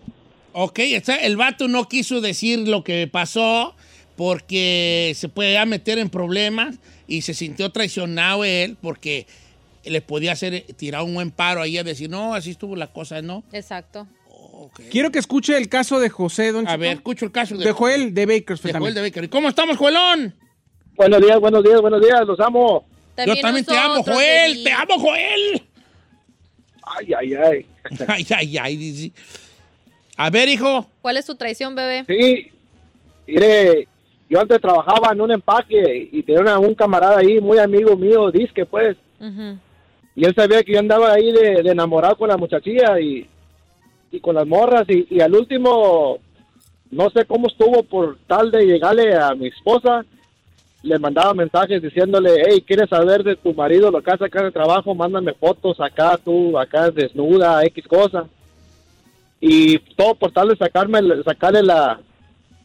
Ok, 0.60 0.79
está- 0.79 1.17
el 1.17 1.38
vato 1.38 1.67
no 1.67 1.88
quiso 1.88 2.20
decir 2.20 2.67
lo 2.67 2.84
que 2.84 3.08
pasó 3.08 3.75
porque 4.15 5.13
se 5.15 5.29
podía 5.29 5.65
meter 5.65 6.00
en 6.00 6.10
problemas 6.10 6.79
y 7.08 7.22
se 7.22 7.34
sintió 7.34 7.72
traicionado 7.72 8.44
él 8.44 8.75
porque 8.82 9.27
le 9.89 10.01
podía 10.01 10.32
hacer 10.34 10.65
tirar 10.75 11.03
un 11.03 11.13
buen 11.13 11.32
paro 11.32 11.62
ahí 11.62 11.77
a 11.77 11.84
decir, 11.84 12.10
no, 12.10 12.34
así 12.34 12.51
estuvo 12.51 12.75
la 12.75 12.88
cosa, 12.88 13.22
¿no? 13.22 13.44
Exacto. 13.51 14.08
Quiero 14.89 15.12
que 15.12 15.20
escuche 15.20 15.56
el 15.58 15.70
caso 15.70 16.00
de 16.00 16.10
José, 16.10 16.51
don 16.51 16.67
A 16.67 16.77
ver, 16.77 16.94
escucho 16.98 17.25
el 17.25 17.32
caso 17.32 17.56
de, 17.58 17.65
De 17.65 17.72
Joel, 17.72 18.13
de 18.13 18.25
Bakersfield 18.25 18.74
de 18.75 18.79
Joel 18.79 18.94
también. 18.94 18.96
de 18.96 19.01
Baker. 19.01 19.29
¿Cómo 19.29 19.50
estamos, 19.50 19.77
Joelón? 19.77 20.34
Buenos 20.96 21.22
días, 21.22 21.39
buenos 21.39 21.63
días, 21.63 21.79
buenos 21.82 22.01
días, 22.01 22.22
los 22.25 22.39
amo. 22.39 22.86
Yo 23.25 23.36
también 23.39 23.65
te 23.65 23.77
amo, 23.77 24.03
Joel. 24.03 24.63
Te 24.63 24.72
amo, 24.72 25.00
Joel. 25.00 25.63
Ay, 26.84 27.13
ay, 27.20 27.34
ay. 27.36 27.65
Ay, 28.08 28.25
ay, 28.36 28.58
ay. 28.58 28.77
dice. 28.77 29.12
A 30.17 30.29
ver, 30.29 30.50
hijo. 30.50 30.89
¿Cuál 31.01 31.17
es 31.17 31.25
tu 31.25 31.36
traición, 31.36 31.75
bebé? 31.75 32.03
Sí, 32.08 32.51
mire, 33.27 33.88
yo 34.29 34.41
antes 34.41 34.60
trabajaba 34.60 35.13
en 35.13 35.22
un 35.22 35.32
empaque 35.32 36.10
y 36.12 36.24
tenía 36.24 36.58
un 36.58 36.74
camarada 36.75 37.20
ahí, 37.20 37.39
muy 37.39 37.60
amigo 37.60 37.96
mío, 37.96 38.29
disque 38.32 38.65
pues, 38.65 38.98
Ujú. 39.20 39.58
Y 40.18 40.26
él 40.26 40.34
sabía 40.36 40.64
que 40.64 40.74
yo 40.74 40.80
andaba 40.80 41.14
ahí 41.14 41.32
de, 41.32 41.62
de 41.64 41.72
enamorado 41.72 42.18
con 42.18 42.28
la 42.28 42.38
muchachilla 42.38 43.00
y, 43.00 43.26
y 44.12 44.20
con 44.20 44.36
las 44.36 44.48
morras 44.48 44.84
y, 44.90 45.06
y 45.12 45.22
al 45.22 45.34
último, 45.34 46.18
no 46.92 47.10
sé 47.12 47.24
cómo 47.26 47.48
estuvo 47.48 47.84
por 47.84 48.18
tal 48.28 48.50
de 48.52 48.66
llegarle 48.66 49.16
a 49.16 49.34
mi 49.36 49.48
esposa, 49.48 50.04
le 50.82 50.98
mandaba 50.98 51.34
mensajes 51.36 51.82
diciéndole, 51.82 52.32
hey, 52.48 52.64
¿quieres 52.66 52.90
saber 52.90 53.24
de 53.24 53.36
tu 53.36 53.54
marido 53.54 53.92
lo 53.92 54.02
que 54.02 54.12
hace 54.12 54.26
acá 54.26 54.40
en 54.40 54.48
el 54.48 54.54
trabajo? 54.54 54.96
Mándame 54.96 55.34
fotos 55.34 55.80
acá, 55.80 56.18
tú, 56.18 56.58
acá 56.58 56.90
desnuda, 56.90 57.64
X 57.66 57.88
cosa. 57.88 58.28
Y 59.40 59.78
todo 59.96 60.16
por 60.16 60.32
tal 60.32 60.48
de 60.50 60.56
sacarme, 60.58 61.00
sacarle 61.24 61.62
la, 61.62 62.00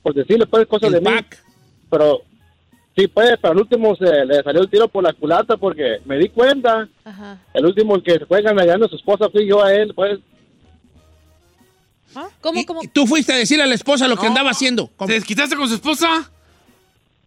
por 0.03 0.15
decirle 0.15 0.47
pues 0.47 0.67
cosas 0.67 0.93
El 0.93 0.95
de 0.95 1.01
mí. 1.11 1.17
pack. 1.17 1.45
Pero, 1.91 2.23
sí 2.97 3.07
pues, 3.09 3.31
pero 3.41 3.53
al 3.53 3.59
último 3.61 3.97
se 3.97 4.25
le 4.25 4.43
salió 4.43 4.61
el 4.63 4.71
tiro 4.71 4.89
por 4.89 5.03
la 5.05 5.13
culata 5.13 5.57
porque 5.57 5.99
me 6.05 6.19
di 6.19 6.29
cuenta, 6.29 6.89
Ajá. 7.05 7.39
el 7.55 7.67
último 7.67 7.97
el 7.97 8.03
que 8.03 8.13
se 8.19 8.27
fue 8.27 8.43
ganando 8.43 8.87
a 8.87 8.89
su 8.89 8.97
esposa 8.97 9.29
fui 9.31 9.47
yo 9.47 9.63
a 9.63 9.73
él, 9.75 9.93
pues. 9.95 10.19
¿Cómo, 12.43 12.61
Y- 12.61 12.65
cómo? 12.67 12.83
y 12.83 12.89
tú 12.89 13.07
fuiste 13.07 13.33
a 13.33 13.37
decirle 13.37 13.65
a 13.65 13.67
la 13.67 13.75
esposa 13.75 14.07
lo 14.07 14.17
que 14.17 14.23
No. 14.25 14.29
andaba 14.29 14.51
haciendo. 14.51 14.89
¿Cómo? 14.97 15.07
¿Te 15.09 15.15
desquitaste 15.15 15.57
con 15.57 15.67
su 15.69 15.75
esposa? 15.77 16.31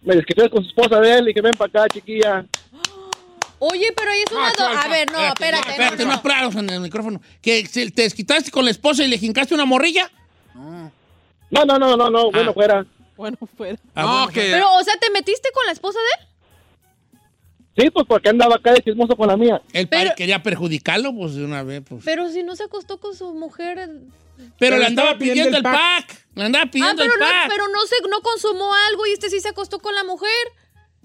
Me 0.03 0.15
desquité 0.15 0.47
con 0.49 0.61
su 0.63 0.69
esposa 0.69 0.99
de 0.99 1.17
él 1.17 1.29
y 1.29 1.33
que 1.33 1.41
ven 1.41 1.53
para 1.57 1.69
acá, 1.83 1.93
chiquilla. 1.93 2.45
Oye, 3.57 3.87
pero 3.97 4.11
ahí 4.11 4.19
es 4.27 4.31
una... 4.31 4.51
Do- 4.51 4.67
alfa. 4.67 4.81
A 4.83 4.87
ver, 4.89 5.11
no, 5.11 5.19
espérate. 5.25 5.69
Espérate, 5.71 5.97
no, 5.97 6.03
no 6.05 6.11
no. 6.11 6.19
aplausos 6.19 6.61
en 6.61 6.69
el 6.69 6.79
micrófono. 6.81 7.19
¿Que 7.41 7.65
se- 7.65 7.89
te 7.89 8.03
desquitaste 8.03 8.51
con 8.51 8.63
la 8.65 8.69
esposa 8.71 9.03
y 9.03 9.07
le 9.07 9.17
jincaste 9.17 9.55
una 9.55 9.65
morrilla? 9.65 10.11
No, 10.53 11.63
no, 11.65 11.79
no, 11.79 11.95
no, 11.97 12.09
no, 12.11 12.31
bueno, 12.31 12.51
Ah. 12.51 12.53
fuera. 12.53 12.85
Bueno, 13.17 13.37
fuera. 13.57 13.77
Ah, 13.95 14.01
no, 14.03 14.07
bueno, 14.11 14.27
que... 14.29 14.41
Pero, 14.51 14.73
o 14.75 14.83
sea, 14.83 14.95
¿te 14.99 15.09
metiste 15.11 15.49
con 15.53 15.65
la 15.65 15.71
esposa 15.71 15.99
de 15.99 16.23
él? 16.23 16.29
Sí, 17.77 17.89
pues 17.89 18.05
porque 18.07 18.29
andaba 18.29 18.55
acá 18.55 18.71
de 18.73 18.81
chismoso 18.81 19.15
con 19.17 19.27
la 19.27 19.35
mía. 19.35 19.61
El 19.73 19.87
padre 19.89 20.05
Pero- 20.05 20.15
quería 20.15 20.41
perjudicarlo, 20.41 21.13
pues 21.13 21.35
de 21.35 21.43
una 21.43 21.61
vez, 21.63 21.81
pues. 21.87 22.03
Pero 22.05 22.29
si 22.29 22.41
no 22.43 22.55
se 22.55 22.63
acostó 22.63 22.99
con 23.01 23.13
su 23.15 23.33
mujer... 23.33 23.77
eh, 23.79 23.87
Pero, 24.37 24.51
Pero 24.59 24.77
le 24.77 24.85
andaba 24.85 25.17
pidiendo 25.17 25.57
el 25.57 25.63
pack. 25.63 26.25
Le 26.35 26.43
andaba 26.45 26.65
Ah, 26.65 26.71
pidiendo 26.71 27.01
pero 27.01 27.13
el 27.13 27.19
no, 27.19 27.25
pack. 27.25 27.49
pero 27.49 27.67
no 27.67 27.81
se, 27.85 27.95
no 28.09 28.21
consumó 28.21 28.73
algo 28.89 29.05
y 29.07 29.11
este 29.11 29.29
sí 29.29 29.39
se 29.41 29.49
acostó 29.49 29.79
con 29.79 29.93
la 29.93 30.03
mujer. 30.05 30.29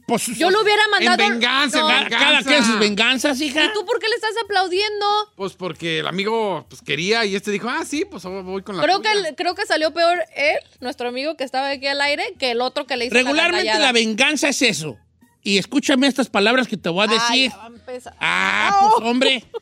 Pues, 0.06 0.26
Yo 0.38 0.50
lo 0.50 0.62
hubiera 0.62 0.82
mandado... 0.88 1.22
En 1.22 1.32
venganza, 1.34 1.80
No. 1.80 1.88
Cada, 1.88 2.02
venganza. 2.04 2.26
cada 2.26 2.42
quien 2.42 2.64
sus 2.64 2.78
venganzas, 2.78 3.40
hija. 3.40 3.64
¿Y 3.64 3.72
tú 3.72 3.84
por 3.84 3.98
qué 3.98 4.08
le 4.08 4.14
estás 4.14 4.32
aplaudiendo? 4.42 5.06
Pues 5.36 5.54
porque 5.54 6.00
el 6.00 6.06
amigo 6.06 6.66
pues, 6.68 6.82
quería 6.82 7.24
y 7.24 7.36
este 7.36 7.50
dijo, 7.50 7.68
ah, 7.68 7.84
sí, 7.84 8.04
pues 8.04 8.24
voy 8.24 8.62
con 8.62 8.76
la 8.76 8.82
Creo 8.82 9.00
que, 9.00 9.08
creo 9.36 9.54
que 9.54 9.66
salió 9.66 9.92
peor 9.92 10.18
él, 10.34 10.58
nuestro 10.80 11.08
amigo 11.08 11.36
que 11.36 11.44
estaba 11.44 11.70
aquí 11.70 11.86
al 11.86 12.00
aire, 12.00 12.34
que 12.38 12.50
el 12.52 12.60
otro 12.60 12.86
que 12.86 12.96
le 12.96 13.06
hizo 13.06 13.14
la 13.14 13.22
Regularmente 13.22 13.78
la 13.78 13.92
venganza 13.92 14.48
es 14.48 14.62
eso. 14.62 14.98
Y 15.42 15.58
escúchame 15.58 16.06
estas 16.06 16.28
palabras 16.28 16.68
que 16.68 16.76
te 16.76 16.88
voy 16.88 17.04
a 17.04 17.06
decir. 17.06 17.50
ya 17.50 17.56
va 17.56 17.64
a 17.64 17.68
empezar. 17.68 18.14
Ah, 18.20 18.90
pues 18.96 19.08
hombre. 19.08 19.44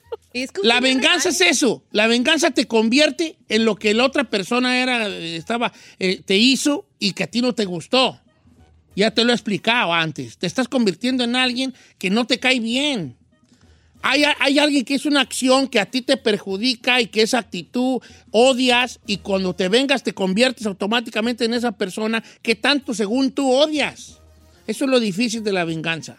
La 0.62 0.80
venganza 0.80 1.30
es 1.30 1.40
eso. 1.40 1.82
La 1.90 2.06
venganza 2.06 2.50
te 2.50 2.66
convierte 2.66 3.38
en 3.48 3.64
lo 3.64 3.76
que 3.76 3.94
la 3.94 4.04
otra 4.04 4.24
persona 4.24 4.80
era, 4.80 5.08
estaba, 5.08 5.72
eh, 5.98 6.22
te 6.24 6.36
hizo 6.36 6.86
y 6.98 7.12
que 7.12 7.24
a 7.24 7.26
ti 7.26 7.40
no 7.40 7.54
te 7.54 7.64
gustó. 7.64 8.20
Ya 8.98 9.12
te 9.12 9.22
lo 9.22 9.30
he 9.30 9.34
explicado 9.34 9.94
antes. 9.94 10.38
Te 10.38 10.48
estás 10.48 10.66
convirtiendo 10.66 11.22
en 11.22 11.36
alguien 11.36 11.72
que 11.98 12.10
no 12.10 12.26
te 12.26 12.40
cae 12.40 12.58
bien. 12.58 13.14
Hay, 14.02 14.24
hay 14.40 14.58
alguien 14.58 14.84
que 14.84 14.96
es 14.96 15.06
una 15.06 15.20
acción 15.20 15.68
que 15.68 15.78
a 15.78 15.86
ti 15.86 16.02
te 16.02 16.16
perjudica 16.16 17.00
y 17.00 17.06
que 17.06 17.22
esa 17.22 17.38
actitud 17.38 18.02
odias 18.32 18.98
y 19.06 19.18
cuando 19.18 19.54
te 19.54 19.68
vengas 19.68 20.02
te 20.02 20.14
conviertes 20.14 20.66
automáticamente 20.66 21.44
en 21.44 21.54
esa 21.54 21.70
persona 21.70 22.24
que 22.42 22.56
tanto 22.56 22.92
según 22.92 23.30
tú 23.30 23.48
odias. 23.48 24.18
Eso 24.66 24.84
es 24.86 24.90
lo 24.90 24.98
difícil 24.98 25.44
de 25.44 25.52
la 25.52 25.64
venganza. 25.64 26.18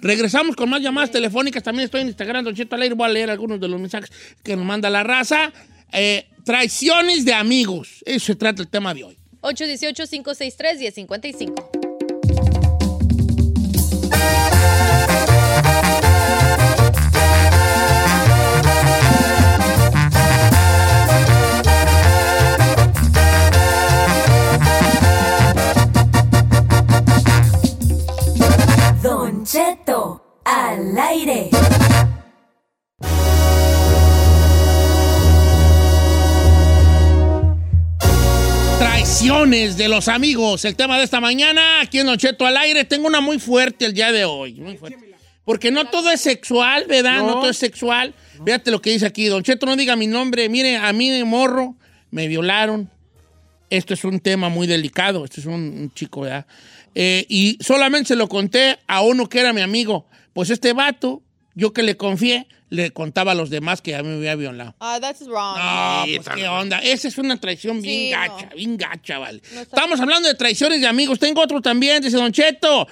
Regresamos 0.00 0.56
con 0.56 0.70
más 0.70 0.82
llamadas 0.82 1.12
telefónicas. 1.12 1.62
También 1.62 1.84
estoy 1.84 2.00
en 2.00 2.08
Instagram, 2.08 2.46
Don 2.46 2.54
Cheto. 2.56 2.76
Voy 2.96 3.06
a 3.06 3.12
leer 3.12 3.30
algunos 3.30 3.60
de 3.60 3.68
los 3.68 3.80
mensajes 3.80 4.10
que 4.42 4.56
nos 4.56 4.66
manda 4.66 4.90
la 4.90 5.04
raza. 5.04 5.52
Eh, 5.92 6.26
traiciones 6.44 7.24
de 7.24 7.32
amigos. 7.32 8.02
Eso 8.04 8.26
se 8.26 8.34
trata 8.34 8.60
el 8.60 8.68
tema 8.68 8.92
de 8.92 9.04
hoy. 9.04 9.19
818-563-1055. 9.42 11.89
De 39.50 39.88
los 39.88 40.06
amigos. 40.06 40.64
El 40.64 40.76
tema 40.76 40.96
de 40.96 41.02
esta 41.02 41.18
mañana, 41.20 41.80
aquí 41.80 41.98
en 41.98 42.06
Don 42.06 42.16
Cheto 42.16 42.46
al 42.46 42.56
aire. 42.56 42.84
Tengo 42.84 43.08
una 43.08 43.20
muy 43.20 43.40
fuerte 43.40 43.84
el 43.84 43.92
día 43.92 44.12
de 44.12 44.24
hoy. 44.24 44.54
Muy 44.54 44.76
fuerte. 44.76 45.12
Porque 45.44 45.72
no 45.72 45.86
todo 45.86 46.08
es 46.12 46.20
sexual, 46.20 46.84
¿verdad? 46.88 47.18
No, 47.18 47.26
No. 47.26 47.32
todo 47.40 47.50
es 47.50 47.56
sexual. 47.56 48.14
Fíjate 48.44 48.70
lo 48.70 48.80
que 48.80 48.90
dice 48.92 49.06
aquí. 49.06 49.24
Don 49.26 49.42
Cheto, 49.42 49.66
no 49.66 49.74
diga 49.74 49.96
mi 49.96 50.06
nombre. 50.06 50.48
Mire, 50.48 50.76
a 50.76 50.92
mí 50.92 51.10
de 51.10 51.24
morro 51.24 51.74
me 52.12 52.28
violaron. 52.28 52.88
Esto 53.70 53.92
es 53.94 54.04
un 54.04 54.20
tema 54.20 54.48
muy 54.50 54.68
delicado. 54.68 55.24
Este 55.24 55.40
es 55.40 55.46
un, 55.46 55.54
un 55.54 55.92
chico, 55.94 56.20
¿verdad? 56.20 56.46
Eh, 56.94 57.26
y 57.28 57.58
solamente 57.60 58.06
se 58.06 58.16
lo 58.16 58.28
conté 58.28 58.78
a 58.86 59.00
uno 59.02 59.28
que 59.28 59.40
era 59.40 59.52
mi 59.52 59.62
amigo. 59.62 60.06
Pues 60.32 60.50
este 60.50 60.74
vato, 60.74 61.22
yo 61.54 61.72
que 61.72 61.82
le 61.82 61.96
confié, 61.96 62.46
le 62.68 62.92
contaba 62.92 63.32
a 63.32 63.34
los 63.34 63.50
demás 63.50 63.82
que 63.82 63.96
a 63.96 64.02
mí 64.02 64.08
me 64.08 64.16
había 64.16 64.36
violado. 64.36 64.74
Ah, 64.80 64.98
that's 65.00 65.26
wrong. 65.26 65.56
No, 65.58 66.04
Sí, 66.06 66.16
pues 66.16 66.28
qué 66.36 66.48
onda. 66.48 66.78
Esa 66.78 67.08
es 67.08 67.18
una 67.18 67.36
traición 67.38 67.82
bien 67.82 68.06
Sí, 68.06 68.10
gacha, 68.10 68.46
no. 68.50 68.56
bien 68.56 68.76
gacha, 68.76 69.18
vale. 69.18 69.42
No 69.54 69.60
Estamos 69.62 70.00
hablando 70.00 70.28
de 70.28 70.34
traiciones 70.34 70.80
de 70.80 70.86
amigos. 70.86 71.18
Tengo 71.18 71.40
otro 71.42 71.60
también, 71.60 72.02
dice 72.02 72.16
Don 72.16 72.32
Cheto. 72.32 72.86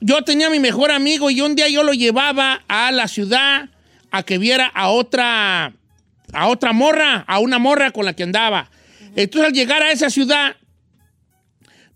Yo 0.00 0.22
tenía 0.22 0.46
a 0.46 0.50
mi 0.50 0.60
mejor 0.60 0.92
amigo 0.92 1.28
y 1.30 1.40
un 1.40 1.56
día 1.56 1.68
yo 1.68 1.82
lo 1.82 1.92
llevaba 1.92 2.62
a 2.68 2.92
la 2.92 3.08
ciudad 3.08 3.68
a 4.12 4.22
que 4.22 4.38
viera 4.38 4.66
a 4.66 4.90
otra, 4.90 5.72
a 6.32 6.46
otra 6.46 6.72
morra, 6.72 7.24
a 7.26 7.40
una 7.40 7.58
morra 7.58 7.90
con 7.90 8.04
la 8.04 8.14
que 8.14 8.22
andaba. 8.22 8.70
Entonces 9.16 9.48
al 9.48 9.52
llegar 9.52 9.82
a 9.82 9.90
esa 9.90 10.08
ciudad, 10.10 10.54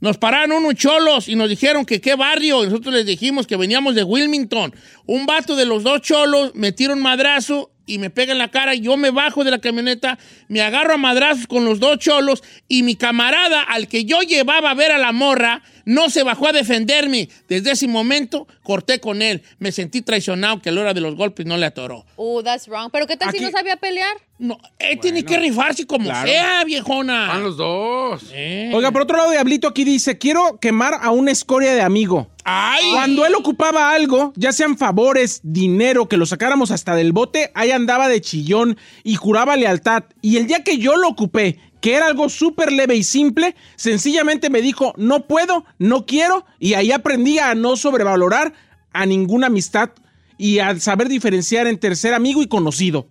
nos 0.03 0.19
pararon 0.19 0.65
unos 0.65 0.75
cholos 0.75 1.29
y 1.29 1.37
nos 1.37 1.49
dijeron 1.49 1.87
que 1.87 2.01
qué 2.01 2.17
barrio. 2.17 2.65
Nosotros 2.65 2.93
les 2.93 3.07
dijimos 3.07 3.47
que 3.47 3.57
veníamos 3.57 3.95
de 3.95 4.03
Wilmington. 4.03 4.75
Un 5.07 5.27
vato 5.27 5.55
de 5.55 5.65
los 5.65 5.85
dos 5.85 6.01
cholos 6.03 6.51
me 6.57 6.73
tira 6.73 6.93
un 6.93 7.01
madrazo 7.01 7.71
y 7.87 7.99
me 7.99 8.11
pega 8.11 8.33
en 8.33 8.39
la 8.39 8.51
cara. 8.51 8.75
Yo 8.75 8.97
me 8.97 9.11
bajo 9.11 9.45
de 9.45 9.53
la 9.53 9.61
camioneta, 9.61 10.19
me 10.49 10.61
agarro 10.61 10.95
a 10.95 10.97
madrazos 10.97 11.47
con 11.47 11.65
los 11.65 11.79
dos 11.79 12.01
cholos 12.01 12.43
y 12.67 12.83
mi 12.83 12.97
camarada, 12.97 13.63
al 13.63 13.87
que 13.87 14.05
yo 14.05 14.23
llevaba 14.23 14.73
a 14.73 14.75
ver 14.75 14.91
a 14.91 14.99
la 14.99 15.13
morra, 15.13 15.63
no 15.85 16.11
se 16.11 16.23
bajó 16.23 16.49
a 16.49 16.53
defenderme. 16.53 17.29
Desde 17.49 17.73
ese 17.73 17.89
momento 17.89 18.47
corté 18.63 19.01
con 19.01 19.23
él. 19.23 19.43
Me 19.59 19.73
sentí 19.73 20.03
traicionado 20.03 20.61
que 20.61 20.69
a 20.69 20.73
la 20.73 20.83
hora 20.83 20.95
de 20.95 21.01
los 21.01 21.15
golpes 21.17 21.47
no 21.47 21.57
le 21.57 21.67
atoró. 21.67 22.05
Uh, 22.17 22.43
that's 22.43 22.67
wrong. 22.69 22.91
¿Pero 22.93 23.07
qué 23.07 23.17
tal 23.17 23.33
si 23.33 23.41
no 23.41 23.51
sabía 23.51 23.77
pelear? 23.77 24.17
No, 24.39 24.59
él 24.81 24.99
tiene 24.99 25.25
que 25.25 25.39
rifarse 25.39 25.87
como 25.87 26.07
claro. 26.07 26.29
sea, 26.29 26.65
viejona. 26.65 27.29
Van 27.29 27.45
los 27.45 27.57
dos. 27.57 28.25
Eh. 28.33 28.73
Oiga, 28.75 28.91
por 28.91 29.03
otro 29.03 29.17
lado, 29.17 29.31
Diablito 29.31 29.69
aquí 29.69 29.85
dice, 29.85 30.19
quiero 30.19 30.59
quemar 30.59 30.95
a 31.01 31.13
una 31.13 31.31
escoria 31.31 31.73
de 31.75 31.81
amigo. 31.81 32.29
Ay. 32.43 32.91
Cuando 32.93 33.25
él 33.25 33.37
ocupaba 33.37 33.93
algo, 33.93 34.33
ya 34.35 34.53
sean 34.53 34.77
favores, 34.77 35.41
dinero, 35.45 36.09
que 36.09 36.17
lo 36.17 36.27
sacáramos 36.27 36.73
hasta 36.73 36.97
del 36.97 37.13
bote, 37.13 37.53
ahí 37.55 37.71
andaba 37.71 38.09
de 38.09 38.21
chillón 38.21 38.79
y 39.05 39.15
juraba 39.15 39.57
lealtad. 39.57 40.05
Y 40.23 40.39
el 40.39 40.49
día 40.49 40.65
que 40.65 40.79
yo 40.79 40.97
lo 40.97 41.09
ocupé, 41.09 41.61
que 41.83 41.97
era 41.97 42.07
algo 42.07 42.29
súper 42.29 42.73
leve 42.73 42.95
y 42.95 43.03
simple, 43.03 43.57
sencillamente 43.75 44.49
me 44.49 44.63
dijo, 44.63 44.95
no 44.97 45.27
puedo, 45.27 45.67
no 45.79 46.07
quiero, 46.07 46.47
y 46.61 46.75
ahí 46.75 46.93
aprendí 46.93 47.41
a 47.41 47.57
no 47.57 47.77
sobrevalorar 47.77 48.55
a 48.93 49.05
ninguna 49.05 49.49
amistad 49.49 49.91
y 50.39 50.61
a 50.61 50.79
saber 50.79 51.09
diferenciar 51.09 51.67
entre 51.67 51.97
ser 51.97 52.15
amigo 52.15 52.41
y 52.41 52.47
conocido. 52.47 53.09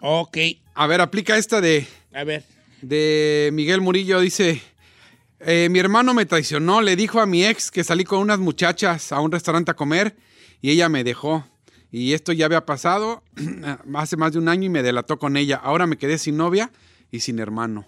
Ok, 0.00 0.38
A 0.74 0.86
ver, 0.86 1.02
aplica 1.02 1.36
esta 1.36 1.60
de, 1.60 1.86
a 2.14 2.24
ver. 2.24 2.44
de 2.80 3.50
Miguel 3.52 3.82
Murillo. 3.82 4.20
Dice, 4.20 4.62
eh, 5.40 5.68
mi 5.70 5.78
hermano 5.78 6.14
me 6.14 6.24
traicionó. 6.24 6.80
Le 6.80 6.96
dijo 6.96 7.20
a 7.20 7.26
mi 7.26 7.44
ex 7.44 7.70
que 7.70 7.84
salí 7.84 8.04
con 8.04 8.20
unas 8.20 8.38
muchachas 8.38 9.12
a 9.12 9.20
un 9.20 9.32
restaurante 9.32 9.70
a 9.70 9.74
comer 9.74 10.16
y 10.62 10.70
ella 10.70 10.88
me 10.88 11.04
dejó. 11.04 11.46
Y 11.92 12.14
esto 12.14 12.32
ya 12.32 12.46
había 12.46 12.64
pasado 12.64 13.22
hace 13.94 14.16
más 14.16 14.32
de 14.32 14.38
un 14.38 14.48
año 14.48 14.64
y 14.64 14.70
me 14.70 14.82
delató 14.82 15.18
con 15.18 15.36
ella. 15.36 15.56
Ahora 15.62 15.86
me 15.86 15.98
quedé 15.98 16.18
sin 16.18 16.36
novia 16.36 16.70
y 17.10 17.20
sin 17.20 17.38
hermano. 17.38 17.86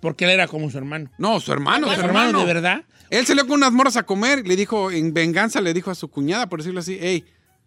Porque 0.00 0.24
él 0.26 0.30
era 0.30 0.46
como 0.46 0.70
su 0.70 0.78
hermano. 0.78 1.10
No, 1.18 1.40
su 1.40 1.52
hermano, 1.52 1.86
¿Su 1.88 1.92
hermano 2.00 2.18
hermano. 2.28 2.38
de 2.40 2.44
verdad? 2.46 2.82
Él 3.10 3.26
salió 3.26 3.46
con 3.46 3.56
unas 3.56 3.72
morras 3.72 3.96
a 3.96 4.04
comer, 4.04 4.46
le 4.46 4.54
dijo, 4.54 4.90
en 4.92 5.12
venganza 5.12 5.60
le 5.60 5.74
dijo 5.74 5.90
a 5.90 5.94
su 5.94 6.08
cuñada, 6.08 6.48
por 6.48 6.60
decirlo 6.60 6.80
así, 6.80 6.98
hey, 7.00 7.24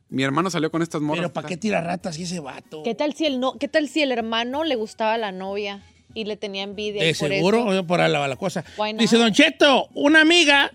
mi 0.09 0.23
hermano 0.23 0.49
salió 0.49 0.71
con 0.71 0.81
estas 0.81 1.01
morras. 1.01 1.21
Pero 1.21 1.33
¿para 1.33 1.47
qué 1.47 1.57
tira 1.57 1.81
ratas 1.81 2.17
y 2.19 2.23
ese 2.23 2.39
vato? 2.39 2.83
¿Qué 2.83 2.95
tal 2.95 3.13
si 3.15 3.25
el 3.25 3.39
no, 3.39 3.57
qué 3.57 3.67
tal 3.67 3.87
si 3.89 4.01
el 4.01 4.11
hermano 4.11 4.63
le 4.63 4.75
gustaba 4.75 5.15
a 5.15 5.17
la 5.17 5.31
novia 5.31 5.83
y 6.13 6.23
le 6.25 6.37
tenía 6.37 6.63
envidia? 6.63 7.03
De 7.03 7.13
por 7.15 7.29
seguro, 7.29 7.71
eso- 7.73 7.87
por 7.87 7.99
la, 7.99 8.07
la 8.27 8.35
cosa. 8.37 8.63
Dice 8.97 9.17
Don 9.17 9.33
Cheto, 9.33 9.87
una 9.93 10.21
amiga, 10.21 10.71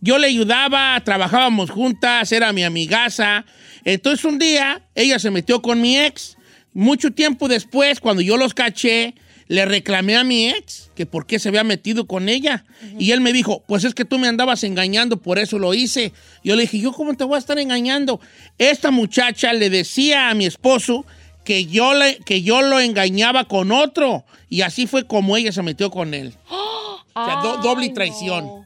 yo 0.00 0.18
le 0.18 0.26
ayudaba, 0.26 1.00
trabajábamos 1.04 1.70
juntas, 1.70 2.30
era 2.32 2.52
mi 2.52 2.62
amigaza. 2.64 3.44
Entonces 3.84 4.24
un 4.26 4.38
día 4.38 4.82
ella 4.94 5.18
se 5.18 5.30
metió 5.30 5.62
con 5.62 5.80
mi 5.80 5.98
ex. 5.98 6.33
Mucho 6.74 7.12
tiempo 7.12 7.48
después, 7.48 8.00
cuando 8.00 8.20
yo 8.22 8.36
los 8.36 8.52
caché, 8.52 9.14
le 9.46 9.64
reclamé 9.66 10.16
a 10.16 10.24
mi 10.24 10.48
ex 10.48 10.90
que 10.94 11.06
por 11.06 11.26
qué 11.26 11.38
se 11.38 11.48
había 11.50 11.64
metido 11.64 12.06
con 12.06 12.28
ella. 12.28 12.64
Y 12.98 13.12
él 13.12 13.20
me 13.20 13.32
dijo, 13.32 13.62
pues 13.68 13.84
es 13.84 13.94
que 13.94 14.04
tú 14.04 14.18
me 14.18 14.26
andabas 14.28 14.64
engañando, 14.64 15.18
por 15.22 15.38
eso 15.38 15.58
lo 15.58 15.72
hice. 15.74 16.12
Yo 16.42 16.56
le 16.56 16.62
dije, 16.62 16.78
¿yo 16.80 16.92
cómo 16.92 17.14
te 17.14 17.24
voy 17.24 17.36
a 17.36 17.38
estar 17.38 17.58
engañando? 17.58 18.20
Esta 18.58 18.90
muchacha 18.90 19.52
le 19.52 19.70
decía 19.70 20.30
a 20.30 20.34
mi 20.34 20.46
esposo 20.46 21.04
que 21.44 21.66
yo, 21.66 21.94
le, 21.94 22.16
que 22.24 22.42
yo 22.42 22.62
lo 22.62 22.80
engañaba 22.80 23.44
con 23.46 23.70
otro. 23.70 24.24
Y 24.48 24.62
así 24.62 24.86
fue 24.86 25.06
como 25.06 25.36
ella 25.36 25.52
se 25.52 25.62
metió 25.62 25.90
con 25.90 26.14
él. 26.14 26.34
O 27.16 27.24
sea, 27.26 27.36
do- 27.42 27.58
doble 27.58 27.84
Ay, 27.86 27.92
traición. 27.94 28.44
no. 28.44 28.63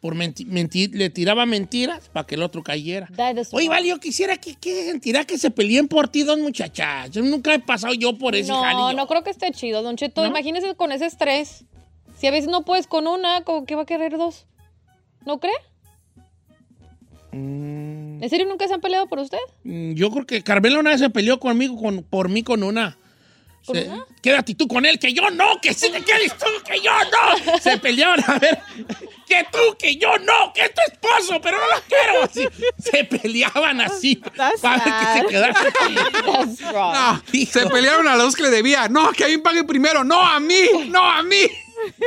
Por 0.00 0.14
menti- 0.14 0.46
mentir, 0.46 0.94
le 0.94 1.10
tiraba 1.10 1.44
mentiras 1.44 2.08
para 2.08 2.26
que 2.26 2.34
el 2.34 2.42
otro 2.42 2.62
cayera. 2.62 3.08
Oye, 3.52 3.68
vale, 3.68 3.88
yo 3.88 3.98
quisiera 4.00 4.38
que, 4.38 4.54
que 4.54 4.84
sentirá 4.86 5.26
que 5.26 5.36
se 5.36 5.50
peleen 5.50 5.88
por 5.88 6.08
ti 6.08 6.22
dos 6.22 6.38
muchachas. 6.38 7.10
Yo 7.10 7.20
nunca 7.22 7.52
he 7.52 7.58
pasado 7.58 7.92
yo 7.92 8.16
por 8.16 8.34
ese 8.34 8.48
No, 8.50 8.62
jalillo. 8.62 8.94
no 8.94 9.06
creo 9.06 9.22
que 9.22 9.28
esté 9.30 9.50
chido, 9.52 9.82
Don 9.82 9.96
Cheto. 9.96 10.22
¿No? 10.22 10.28
Imagínese 10.28 10.74
con 10.74 10.90
ese 10.92 11.04
estrés. 11.04 11.64
Si 12.18 12.26
a 12.26 12.30
veces 12.30 12.48
no 12.48 12.64
puedes 12.64 12.86
con 12.86 13.06
una, 13.06 13.42
¿con 13.44 13.66
qué 13.66 13.74
va 13.74 13.82
a 13.82 13.86
querer 13.86 14.16
dos? 14.16 14.46
¿No 15.26 15.38
cree? 15.38 15.52
¿En 17.32 18.26
serio 18.28 18.46
nunca 18.46 18.66
se 18.66 18.74
han 18.74 18.80
peleado 18.80 19.06
por 19.06 19.18
usted? 19.18 19.38
Mm, 19.64 19.92
Yo 19.94 20.10
creo 20.10 20.26
que 20.26 20.42
Carmela 20.42 20.78
una 20.80 20.90
vez 20.90 21.00
se 21.00 21.10
peleó 21.10 21.38
conmigo, 21.38 21.76
con, 21.80 22.02
por 22.02 22.28
mí 22.28 22.42
con 22.42 22.62
una. 22.62 22.96
¿Con 23.64 23.76
Se-? 23.76 23.90
Quédate 24.22 24.54
tú 24.54 24.66
con 24.66 24.84
él, 24.86 24.98
que 24.98 25.12
yo 25.12 25.30
no, 25.30 25.60
que 25.62 25.72
sí 25.72 25.90
te 25.92 26.02
quedes 26.02 26.36
tú, 26.36 26.46
que 26.66 26.80
yo 26.80 26.90
no. 26.90 27.58
Se 27.60 27.78
peleaban 27.78 28.20
a 28.26 28.38
ver, 28.38 28.58
que 29.30 29.46
tú, 29.52 29.76
que 29.78 29.96
yo 29.96 30.18
no, 30.18 30.52
que 30.52 30.62
es 30.62 30.74
tu 30.74 30.80
esposo, 30.92 31.40
pero 31.40 31.58
no 31.58 31.66
lo 31.68 31.82
quiero. 31.86 32.24
Así, 32.24 32.48
se 32.78 33.04
peleaban 33.04 33.80
así 33.80 34.16
That's 34.16 34.60
para 34.60 34.82
que 34.84 35.20
se 35.20 35.26
quedara. 35.28 35.54
That's 36.24 36.60
wrong. 36.72 36.94
No, 36.94 37.22
se 37.46 37.66
pelearon 37.68 38.08
a 38.08 38.16
los 38.16 38.34
que 38.34 38.42
le 38.42 38.50
debía. 38.50 38.88
No, 38.88 39.12
que 39.12 39.24
a 39.24 39.28
mí 39.28 39.38
pague 39.38 39.62
primero. 39.62 40.02
No, 40.02 40.20
a 40.20 40.40
mí. 40.40 40.60
No, 40.88 41.02
a 41.02 41.22
mí. 41.22 41.42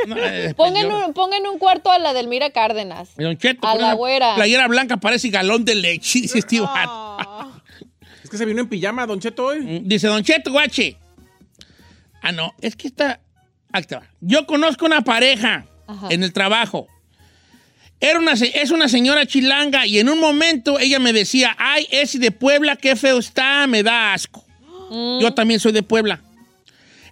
No, 0.06 0.16
eh, 0.18 0.54
Pongan 0.54 0.92
un, 0.92 1.14
pongan 1.14 1.46
un 1.46 1.58
cuarto 1.58 1.90
a 1.90 1.98
la 1.98 2.12
Delmira 2.12 2.50
Cárdenas. 2.50 3.16
Don 3.16 3.36
Cheto, 3.38 3.66
A 3.66 3.74
la 3.74 3.94
güera. 3.94 4.34
Playera 4.34 4.68
blanca 4.68 4.98
parece 4.98 5.30
galón 5.30 5.64
de 5.64 5.74
leche, 5.74 6.20
dice 6.20 6.60
vato. 6.60 6.90
Ah. 6.92 7.62
Es 8.22 8.30
que 8.30 8.36
se 8.36 8.44
vino 8.44 8.60
en 8.60 8.68
pijama, 8.68 9.06
Don 9.06 9.18
Cheto, 9.18 9.46
hoy. 9.46 9.60
Mm, 9.60 9.88
Dice 9.88 10.06
Don 10.06 10.22
Cheto, 10.22 10.52
guache. 10.52 10.96
Ah, 12.22 12.32
no, 12.32 12.54
es 12.60 12.76
que 12.76 12.88
está. 12.88 13.20
Ahí 13.72 13.82
te 13.82 13.96
va. 13.96 14.02
Yo 14.20 14.46
conozco 14.46 14.86
una 14.86 15.00
pareja 15.02 15.66
Ajá. 15.86 16.08
en 16.10 16.22
el 16.22 16.32
trabajo. 16.32 16.86
Era 18.04 18.18
una, 18.18 18.32
es 18.32 18.70
una 18.70 18.86
señora 18.86 19.24
chilanga 19.24 19.86
y 19.86 19.98
en 19.98 20.10
un 20.10 20.20
momento 20.20 20.78
ella 20.78 20.98
me 20.98 21.14
decía, 21.14 21.56
ay, 21.58 21.88
ese 21.90 22.18
de 22.18 22.30
Puebla, 22.30 22.76
qué 22.76 22.96
feo 22.96 23.18
está, 23.18 23.66
me 23.66 23.82
da 23.82 24.12
asco. 24.12 24.44
Yo 25.22 25.32
también 25.32 25.58
soy 25.58 25.72
de 25.72 25.82
Puebla. 25.82 26.20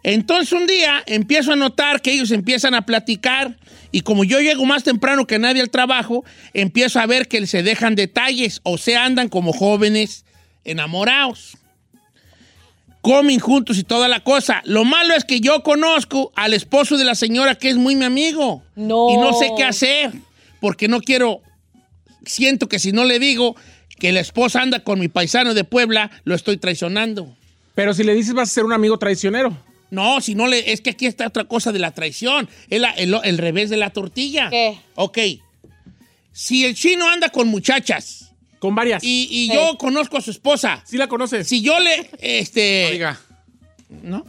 Entonces 0.03 0.53
un 0.53 0.67
día 0.67 1.03
empiezo 1.07 1.55
a 1.55 1.57
notar 1.57 2.03
que 2.03 2.13
ellos 2.13 2.31
empiezan 2.31 2.75
a 2.75 2.85
platicar 2.85 3.57
y 3.91 4.03
como 4.03 4.23
yo 4.23 4.39
llego 4.41 4.67
más 4.67 4.85
temprano 4.85 5.27
que 5.27 5.39
nadie 5.39 5.63
al 5.63 5.71
trabajo, 5.71 6.27
empiezo 6.53 7.01
a 7.01 7.07
ver 7.07 7.27
que 7.27 7.47
se 7.47 7.63
dejan 7.63 7.95
detalles 7.95 8.61
o 8.63 8.77
se 8.77 8.95
andan 8.95 9.31
como 9.31 9.55
jóvenes 9.55 10.27
enamorados. 10.63 11.57
Comen 13.01 13.41
juntos 13.41 13.79
y 13.79 13.83
toda 13.83 14.09
la 14.09 14.21
cosa. 14.21 14.61
Lo 14.67 14.85
malo 14.85 15.15
es 15.15 15.25
que 15.25 15.41
yo 15.41 15.63
conozco 15.63 16.33
al 16.37 16.53
esposo 16.53 16.99
de 16.99 17.05
la 17.05 17.15
señora 17.15 17.55
que 17.55 17.71
es 17.71 17.77
muy 17.77 17.97
mi 17.97 18.05
amigo. 18.05 18.63
No. 18.77 19.09
Y 19.09 19.17
no 19.17 19.33
sé 19.33 19.53
qué 19.57 19.65
hacer 19.65 20.13
porque 20.63 20.89
no 20.89 21.01
quiero, 21.03 21.43
siento 22.25 22.69
que 22.69 22.79
si 22.79 22.93
no 22.93 23.05
le 23.05 23.19
digo 23.19 23.55
que 23.99 24.13
la 24.13 24.21
esposa 24.21 24.63
anda 24.63 24.81
con 24.81 24.99
mi 24.99 25.09
paisano 25.09 25.53
de 25.53 25.65
Puebla, 25.65 26.11
lo 26.25 26.35
estoy 26.35 26.57
traicionando. 26.57 27.37
Pero 27.75 27.93
si 27.93 28.03
le 28.05 28.15
dices 28.15 28.33
vas 28.33 28.51
a 28.51 28.55
ser 28.55 28.65
un 28.65 28.73
amigo 28.73 28.97
traicionero. 28.99 29.55
No, 29.91 30.21
si 30.23 30.35
no 30.35 30.47
le. 30.47 30.73
Es 30.73 30.81
que 30.81 30.91
aquí 30.91 31.05
está 31.07 31.27
otra 31.27 31.45
cosa 31.45 31.71
de 31.73 31.79
la 31.79 31.91
traición. 31.91 32.49
Es 32.71 32.81
la- 32.81 32.93
el, 32.93 33.15
el 33.25 33.37
revés 33.39 33.69
de 33.69 33.77
la 33.77 33.91
tortilla. 33.91 34.49
¿Qué? 34.49 34.79
Ok. 34.95 35.19
Si 36.33 36.65
el 36.65 36.75
chino 36.75 37.07
anda 37.11 37.29
con 37.29 37.49
muchachas 37.49 38.31
Con 38.59 38.75
varias. 38.75 39.05
y, 39.05 39.29
y 39.31 39.49
Sí. 39.49 39.55
yo 39.55 39.77
conozco 39.77 40.17
a 40.17 40.23
su 40.23 40.31
esposa, 40.31 40.83
¿Sí 40.87 40.97
la 40.97 41.09
conoces? 41.09 41.47
si 41.47 41.61
yo 41.61 41.79
le. 41.81 42.09
Este. 42.21 42.87
Oiga. 42.93 43.21
¿No? 44.03 44.25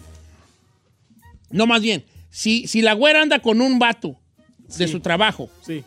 No, 1.50 1.66
más 1.68 1.82
bien. 1.82 2.04
Si, 2.30 2.68
si 2.68 2.82
la 2.82 2.94
güera 2.94 3.22
anda 3.22 3.40
con 3.40 3.62
un 3.62 3.78
vato 3.80 4.20
de 4.78 4.88
su 4.88 5.00
trabajo 5.02 5.50
Sí. 5.66 5.84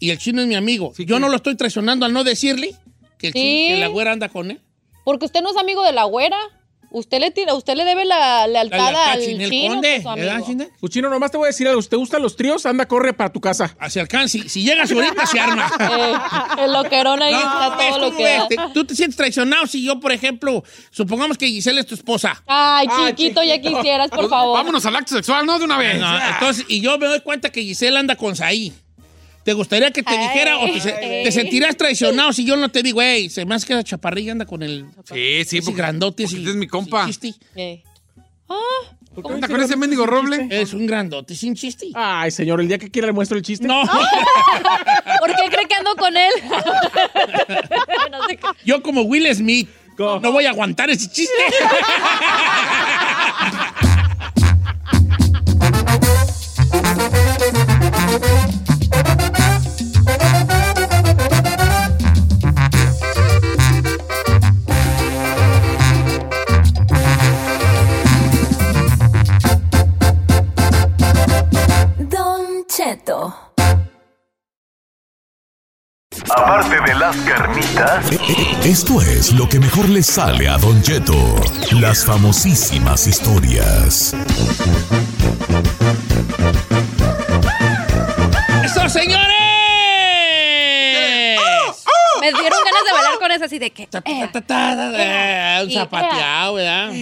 Y 0.00 0.10
el 0.10 0.18
chino 0.18 0.40
es 0.42 0.48
mi 0.48 0.56
amigo, 0.56 0.92
Sí, 0.96 1.04
yo 1.04 1.16
que- 1.16 1.20
no 1.20 1.28
lo 1.28 1.36
estoy 1.36 1.54
traicionando 1.56 2.04
al 2.06 2.12
no 2.12 2.24
decirle 2.24 2.74
que, 3.18 3.28
el 3.28 3.32
Sí. 3.34 3.38
chino- 3.38 3.74
que 3.76 3.80
la 3.80 3.86
güera 3.88 4.12
anda 4.12 4.28
con 4.28 4.50
él. 4.50 4.60
Porque 5.04 5.26
usted 5.26 5.40
no 5.42 5.50
es 5.50 5.56
amigo 5.56 5.84
de 5.84 5.92
la 5.92 6.04
güera. 6.04 6.36
Usted 6.92 7.20
le 7.20 7.30
tira, 7.30 7.54
usted 7.54 7.76
le 7.76 7.84
debe 7.84 8.04
la 8.04 8.48
lealtad 8.48 8.90
La- 8.92 9.12
al 9.12 9.20
chino, 9.24 9.44
Conde, 9.68 9.88
que 9.88 9.96
es 9.96 10.44
su. 10.44 10.68
Pues 10.80 10.92
chino, 10.92 11.08
nomás 11.08 11.30
te 11.30 11.36
voy 11.36 11.44
a 11.44 11.50
decir 11.50 11.68
algo. 11.68 11.80
Si 11.80 11.88
te 11.88 11.94
gustan 11.94 12.20
los 12.20 12.34
tríos, 12.34 12.66
anda, 12.66 12.86
corre 12.86 13.12
para 13.12 13.30
tu 13.32 13.40
casa. 13.40 13.76
Hacia 13.78 14.02
alcance. 14.02 14.40
Si, 14.42 14.48
si 14.48 14.64
llegas 14.64 14.90
ahorita, 14.90 15.24
se 15.24 15.38
arma. 15.38 15.70
Eh, 16.58 16.64
el 16.64 16.72
loquerón 16.72 17.22
ahí 17.22 17.32
No, 17.32 17.38
está 17.38 17.76
todo 17.78 17.98
lo 17.98 18.04
¿Cómo 18.06 18.16
que 18.18 18.24
ves? 18.24 18.38
da. 18.40 18.48
Te- 18.48 18.74
¿Tú 18.74 18.84
te 18.84 18.96
sientes 18.96 19.16
traicionado 19.16 19.68
si 19.68 19.84
yo, 19.84 20.00
por 20.00 20.10
ejemplo, 20.10 20.64
supongamos 20.90 21.38
que 21.38 21.46
Giselle 21.46 21.78
es 21.78 21.86
tu 21.86 21.94
esposa? 21.94 22.42
Ay, 22.48 22.88
chiquito, 23.06 23.40
ya 23.44 23.60
quisieras, 23.60 24.10
por 24.10 24.18
Pues, 24.20 24.30
favor. 24.30 24.56
Vámonos 24.58 24.84
al 24.84 24.96
acto 24.96 25.14
sexual, 25.14 25.46
¿no? 25.46 25.60
De 25.60 25.64
una 25.66 25.78
vez. 25.78 25.96
No, 26.00 26.18
entonces, 26.34 26.64
y 26.68 26.80
yo 26.80 26.98
me 26.98 27.06
doy 27.06 27.20
cuenta 27.20 27.50
que 27.52 27.62
Giselle 27.62 27.96
anda 27.98 28.16
con 28.16 28.34
Saí. 28.34 28.72
¿Te 29.44 29.52
gustaría 29.54 29.90
que 29.90 30.02
te 30.02 30.10
Ay. 30.12 30.18
dijera 30.28 30.58
o 30.58 30.66
te, 30.66 30.80
se- 30.80 30.94
Ay. 30.94 31.24
te 31.24 31.32
sentirás 31.32 31.76
traicionado 31.76 32.32
si 32.32 32.44
yo 32.44 32.56
no 32.56 32.68
te 32.70 32.82
digo, 32.82 33.00
hey, 33.02 33.30
se 33.30 33.44
me 33.46 33.54
hace 33.54 33.66
que 33.66 33.74
la 33.74 33.82
chaparrilla 33.82 34.32
anda 34.32 34.44
con 34.44 34.62
el 34.62 34.84
Sí, 35.04 35.44
sí, 35.46 35.58
ese 35.58 35.62
porque- 35.62 35.78
grandote? 35.78 36.22
porque 36.24 36.24
ese- 36.24 36.36
este 36.38 36.50
es 36.50 36.56
mi 36.56 36.66
compa. 36.66 37.04
sin 37.04 37.14
chiste? 37.14 37.34
Eh. 37.56 37.82
¿Por 39.14 39.24
qué 39.24 39.32
¿Anda 39.32 39.48
no 39.48 39.54
con 39.54 39.62
ese 39.64 39.76
mendigo 39.76 40.06
roble? 40.06 40.46
Es 40.50 40.72
un 40.72 40.86
grandote 40.86 41.34
sin 41.34 41.54
chiste. 41.56 41.88
Ay, 41.94 42.30
señor, 42.30 42.60
el 42.60 42.68
día 42.68 42.78
que 42.78 42.90
quiera 42.90 43.06
le 43.06 43.12
muestro 43.12 43.36
el 43.38 43.42
chiste. 43.42 43.66
No, 43.66 43.82
¿Por 45.20 45.34
qué 45.34 45.42
cree 45.50 45.66
que 45.66 45.74
ando 45.74 45.96
con 45.96 46.16
él? 46.16 46.32
No 48.10 48.24
sé 48.28 48.36
qué. 48.36 48.46
yo 48.64 48.82
como 48.82 49.02
Will 49.02 49.32
Smith 49.34 49.68
¿Cómo? 49.96 50.20
no 50.20 50.32
voy 50.32 50.46
a 50.46 50.50
aguantar 50.50 50.90
ese 50.90 51.08
chiste. 51.08 51.32
Aparte 76.36 76.80
de 76.80 76.94
las 76.94 77.16
carnitas, 77.16 78.06
Esto 78.64 79.00
es 79.02 79.32
lo 79.32 79.48
que 79.48 79.58
mejor 79.58 79.88
le 79.88 80.02
sale 80.02 80.48
a 80.48 80.58
Don 80.58 80.80
Cheto. 80.82 81.14
Las 81.72 82.04
famosísimas 82.04 83.06
historias. 83.06 84.14
¡Eso, 88.64 88.88
señores! 88.88 89.28
Me 92.20 92.26
dieron 92.32 92.58
ganas 92.64 92.84
de 92.84 92.92
bailar 92.92 93.18
con 93.18 93.30
esa 93.32 93.44
así 93.46 93.58
de 93.58 93.70
que. 93.70 93.82
Eh, 93.82 94.30
Un 95.64 95.70
zapateado, 95.72 96.54
¿verdad? 96.54 96.92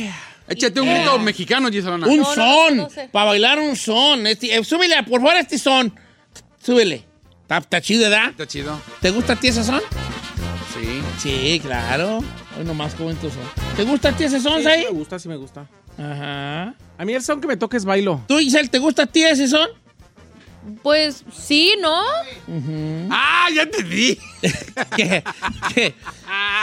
Échate 0.49 0.81
un 0.81 0.89
grito 0.89 1.19
mexicano, 1.19 1.69
Giselona. 1.71 2.07
Un 2.07 2.25
son, 2.25 2.89
para 3.13 3.27
bailar 3.27 3.59
un 3.59 3.77
son. 3.77 4.27
Este, 4.27 4.57
eh, 4.57 4.65
súbele, 4.65 5.03
por 5.03 5.21
favor, 5.21 5.37
este 5.37 5.59
son. 5.59 5.93
Súbele. 6.63 7.08
Está, 7.49 7.59
está 7.59 7.81
chido, 7.81 8.03
¿verdad? 8.11 8.29
Está 8.29 8.47
chido. 8.47 8.79
¿Te 9.01 9.09
gusta 9.11 9.33
a 9.33 9.37
ti 9.37 9.49
ese 9.49 9.65
son? 9.65 9.81
Sí. 10.75 11.01
Sí, 11.19 11.61
claro. 11.65 12.19
Hoy 12.59 12.65
nomás 12.67 12.95
cuento 12.95 13.31
son. 13.31 13.41
¿Te 13.75 13.85
gusta 13.85 14.11
a 14.11 14.13
ti 14.13 14.25
ese 14.25 14.39
son, 14.39 14.59
Sí, 14.61 14.69
me 14.69 14.89
gusta, 14.91 15.19
sí 15.19 15.29
me 15.31 15.37
gusta. 15.37 15.67
Ajá. 15.97 16.75
A 16.99 17.05
mí 17.07 17.15
el 17.15 17.23
son 17.23 17.41
que 17.41 17.47
me 17.47 17.57
toca 17.57 17.79
es 17.79 17.87
bailo. 17.87 18.23
¿Tú, 18.29 18.37
Giselle, 18.39 18.69
te 18.69 18.79
gusta 18.79 19.05
a 19.05 19.07
ti 19.07 19.23
ese 19.25 19.49
son? 19.49 19.67
Pues 20.83 21.25
sí, 21.35 21.75
¿no? 21.81 22.03
¡Ah, 23.11 23.47
ya 23.55 23.65
te 23.65 23.83
di! 23.83 24.19
¿Qué? 24.97 25.25
¿Qué? 25.75 25.95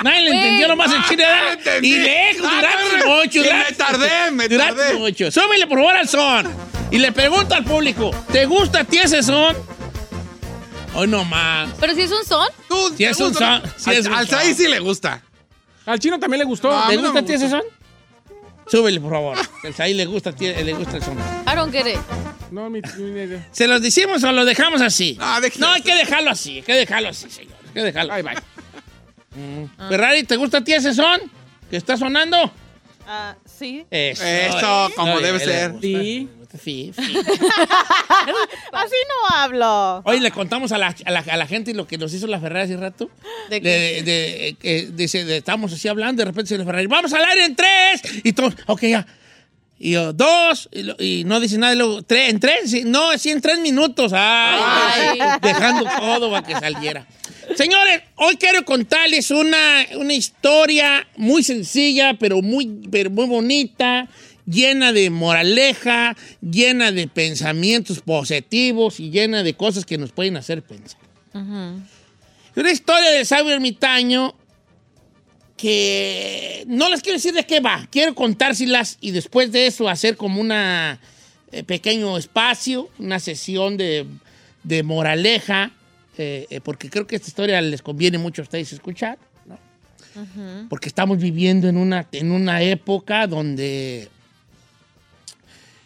Nadie 0.04 0.22
le 0.22 0.30
entendió 0.36 0.68
nomás 0.68 0.94
el 0.94 1.04
chile. 1.06 1.24
¿verdad? 1.26 1.48
Ah, 1.50 1.54
entendí. 1.54 1.94
Y 1.96 1.98
lejos, 1.98 2.48
Ah, 2.48 2.56
durante 2.62 2.98
no, 3.00 3.06
no. 3.08 3.16
mucho. 3.24 3.40
Y 3.40 3.50
me 3.52 3.76
tardé, 3.76 4.32
me 4.32 4.48
durante 4.48 4.82
tardé. 4.84 5.00
mucho. 5.00 5.32
Súbele 5.32 5.66
por 5.66 5.80
favor 5.80 5.96
al 5.96 6.08
son. 6.08 6.48
Y 6.92 7.00
le 7.00 7.12
pregunto 7.12 7.56
al 7.56 7.64
público, 7.64 8.12
¿te 8.32 8.46
gusta 8.46 8.82
a 8.82 8.84
ti 8.84 9.00
ese 9.00 9.24
son? 9.24 9.56
Hoy 10.96 11.08
no 11.08 11.24
más. 11.26 11.72
Pero 11.80 11.94
si 11.94 12.02
es 12.02 12.12
un 12.12 12.24
son. 12.26 12.48
Tú, 12.70 12.90
Si 12.90 12.96
¿te 12.98 13.10
es 13.10 13.20
un 13.20 13.34
son, 13.34 13.62
si 13.78 13.90
Al- 13.90 13.96
es 13.98 14.06
un 14.08 14.14
al 14.14 14.28
son. 14.28 14.40
Saí 14.40 14.54
sí 14.54 14.68
le 14.68 14.80
gusta. 14.80 15.22
Al 15.86 16.00
chino 16.00 16.18
también 16.20 16.40
le 16.40 16.46
gustó. 16.46 16.70
No, 16.70 16.78
a 16.84 16.88
¿Te 16.88 16.96
mí 16.96 17.02
no 17.02 17.10
gusta 17.10 17.20
a 17.20 17.26
ti 17.26 17.34
ese 17.34 17.50
son? 17.50 17.62
Súbele, 18.68 19.00
por 19.00 19.12
favor. 19.12 19.38
El 19.64 19.74
Saí 19.76 19.94
le 19.94 20.06
gusta, 20.06 20.32
le 20.40 20.74
gusta 20.74 20.98
el 20.98 21.04
son. 21.04 21.18
I 21.20 21.56
don't 21.56 21.72
get 21.72 21.86
it. 21.86 22.00
No, 22.52 22.70
mi, 22.70 22.82
mi- 22.98 23.38
¿Se 23.52 23.68
los 23.68 23.82
decimos 23.82 24.24
o 24.24 24.32
lo 24.32 24.46
dejamos 24.46 24.82
así? 24.82 25.16
No, 25.20 25.42
déjelo 25.42 25.68
hay 25.70 25.82
que 25.82 25.96
dejarlo 25.96 26.32
así, 26.32 26.58
hay 26.58 26.62
que 26.64 26.74
dejarlo 26.74 27.10
así, 27.10 27.30
señor. 27.30 27.54
Hay 27.68 27.74
que 27.74 27.82
dejarlo. 27.84 28.14
Ay, 28.14 28.24
bye. 28.24 28.36
Ferrari, 29.90 30.24
¿te 30.24 30.38
gusta 30.38 30.60
a 30.60 30.64
ti 30.64 30.74
ese 30.74 30.94
son? 30.94 31.20
¿Que 31.70 31.78
está 31.78 31.98
sonando? 31.98 32.52
Ah, 33.08 33.36
sí. 33.46 33.86
Eso. 33.92 34.24
Eso, 34.24 34.90
como 34.96 35.20
debe 35.20 35.40
le 35.40 35.46
ser. 35.46 35.76
Sí. 35.82 36.30
Sí, 36.64 36.92
sí. 36.96 37.02
Así 38.72 38.96
no 39.10 39.36
hablo. 39.38 40.02
Hoy 40.06 40.20
le 40.20 40.32
contamos 40.32 40.72
a 40.72 40.78
la, 40.78 40.96
a, 41.06 41.12
la, 41.12 41.20
a 41.20 41.38
la 41.38 41.48
gente 41.48 41.74
lo 41.74 41.88
que 41.88 41.98
nos 41.98 42.14
hizo 42.14 42.28
la 42.28 42.40
Ferrari 42.40 42.66
hace 42.66 42.78
rato. 42.78 43.10
¿De 43.50 43.60
De, 43.60 44.56
de- 44.62 44.92
de- 44.92 45.38
estábamos 45.38 45.74
así 45.74 45.88
hablando, 45.88 46.22
de 46.22 46.26
repente 46.26 46.50
se 46.50 46.58
la 46.58 46.66
Ferrari, 46.66 46.88
vamos 46.88 47.14
al 47.14 47.24
aire 47.26 47.46
en 47.46 47.56
tres. 47.56 48.02
Y 48.24 48.34
todos, 48.34 48.56
ok, 48.68 48.82
ya. 48.84 49.06
Y 49.78 49.92
yo, 49.92 50.14
dos, 50.14 50.70
y, 50.72 50.84
lo- 50.84 50.96
y 50.98 51.24
no 51.26 51.40
dice 51.40 51.58
nada, 51.58 51.74
y 51.74 51.78
luego, 51.78 52.02
tres, 52.02 52.30
en 52.30 52.40
tres, 52.40 52.72
sí, 52.72 52.84
no, 52.86 53.18
sí, 53.18 53.30
en 53.30 53.42
tres 53.42 53.60
minutos. 53.60 54.14
Ay, 54.16 55.20
Ay. 55.20 55.40
dejando 55.42 55.84
todo 56.00 56.32
para 56.32 56.46
que 56.48 56.54
saliera. 56.54 57.06
Señores, 57.56 58.02
hoy 58.16 58.38
quiero 58.38 58.64
contarles 58.66 59.30
una, 59.32 59.86
una 59.98 60.14
historia 60.14 61.06
muy 61.18 61.44
sencilla, 61.44 62.14
pero 62.20 62.42
muy, 62.42 62.88
pero 62.90 63.10
muy 63.10 63.28
bonita, 63.28 64.08
llena 64.46 64.94
de 64.94 65.10
moraleja, 65.10 66.16
llena 66.42 66.92
de 66.92 67.08
pensamientos 67.08 68.00
positivos 68.00 69.00
y 69.00 69.10
llena 69.10 69.44
de 69.44 69.54
cosas 69.56 69.86
que 69.86 69.98
nos 69.98 70.12
pueden 70.12 70.38
hacer 70.38 70.64
pensar. 70.64 71.00
Una 71.34 72.72
historia 72.72 73.12
de 73.12 73.26
sabio 73.26 73.54
ermitaño 73.54 74.36
que 75.58 76.64
no 76.68 76.90
les 76.90 77.02
quiero 77.02 77.18
decir 77.18 77.34
de 77.34 77.46
qué 77.46 77.60
va, 77.60 77.88
quiero 77.92 78.14
contárselas 78.14 78.98
y 79.02 79.12
después 79.12 79.52
de 79.52 79.68
eso 79.68 79.90
hacer 79.90 80.18
como 80.18 80.42
una 80.42 81.00
eh, 81.52 81.64
pequeño 81.64 82.18
espacio, 82.18 82.90
una 83.00 83.20
sesión 83.20 83.78
de, 83.78 84.06
de 84.64 84.84
moraleja, 84.84 85.72
eh, 86.18 86.48
eh, 86.50 86.62
porque 86.62 86.90
creo 86.90 87.08
que 87.08 87.16
esta 87.16 87.28
historia 87.28 87.62
les 87.62 87.82
conviene 87.82 88.18
mucho 88.18 88.42
a 88.42 88.44
ustedes 88.44 88.74
escuchar, 88.74 89.18
¿no? 89.46 89.58
porque 90.70 90.88
estamos 90.90 91.18
viviendo 91.18 91.68
en 91.68 91.78
una, 91.78 92.08
en 92.12 92.32
una 92.32 92.62
época 92.62 93.28
donde 93.28 94.10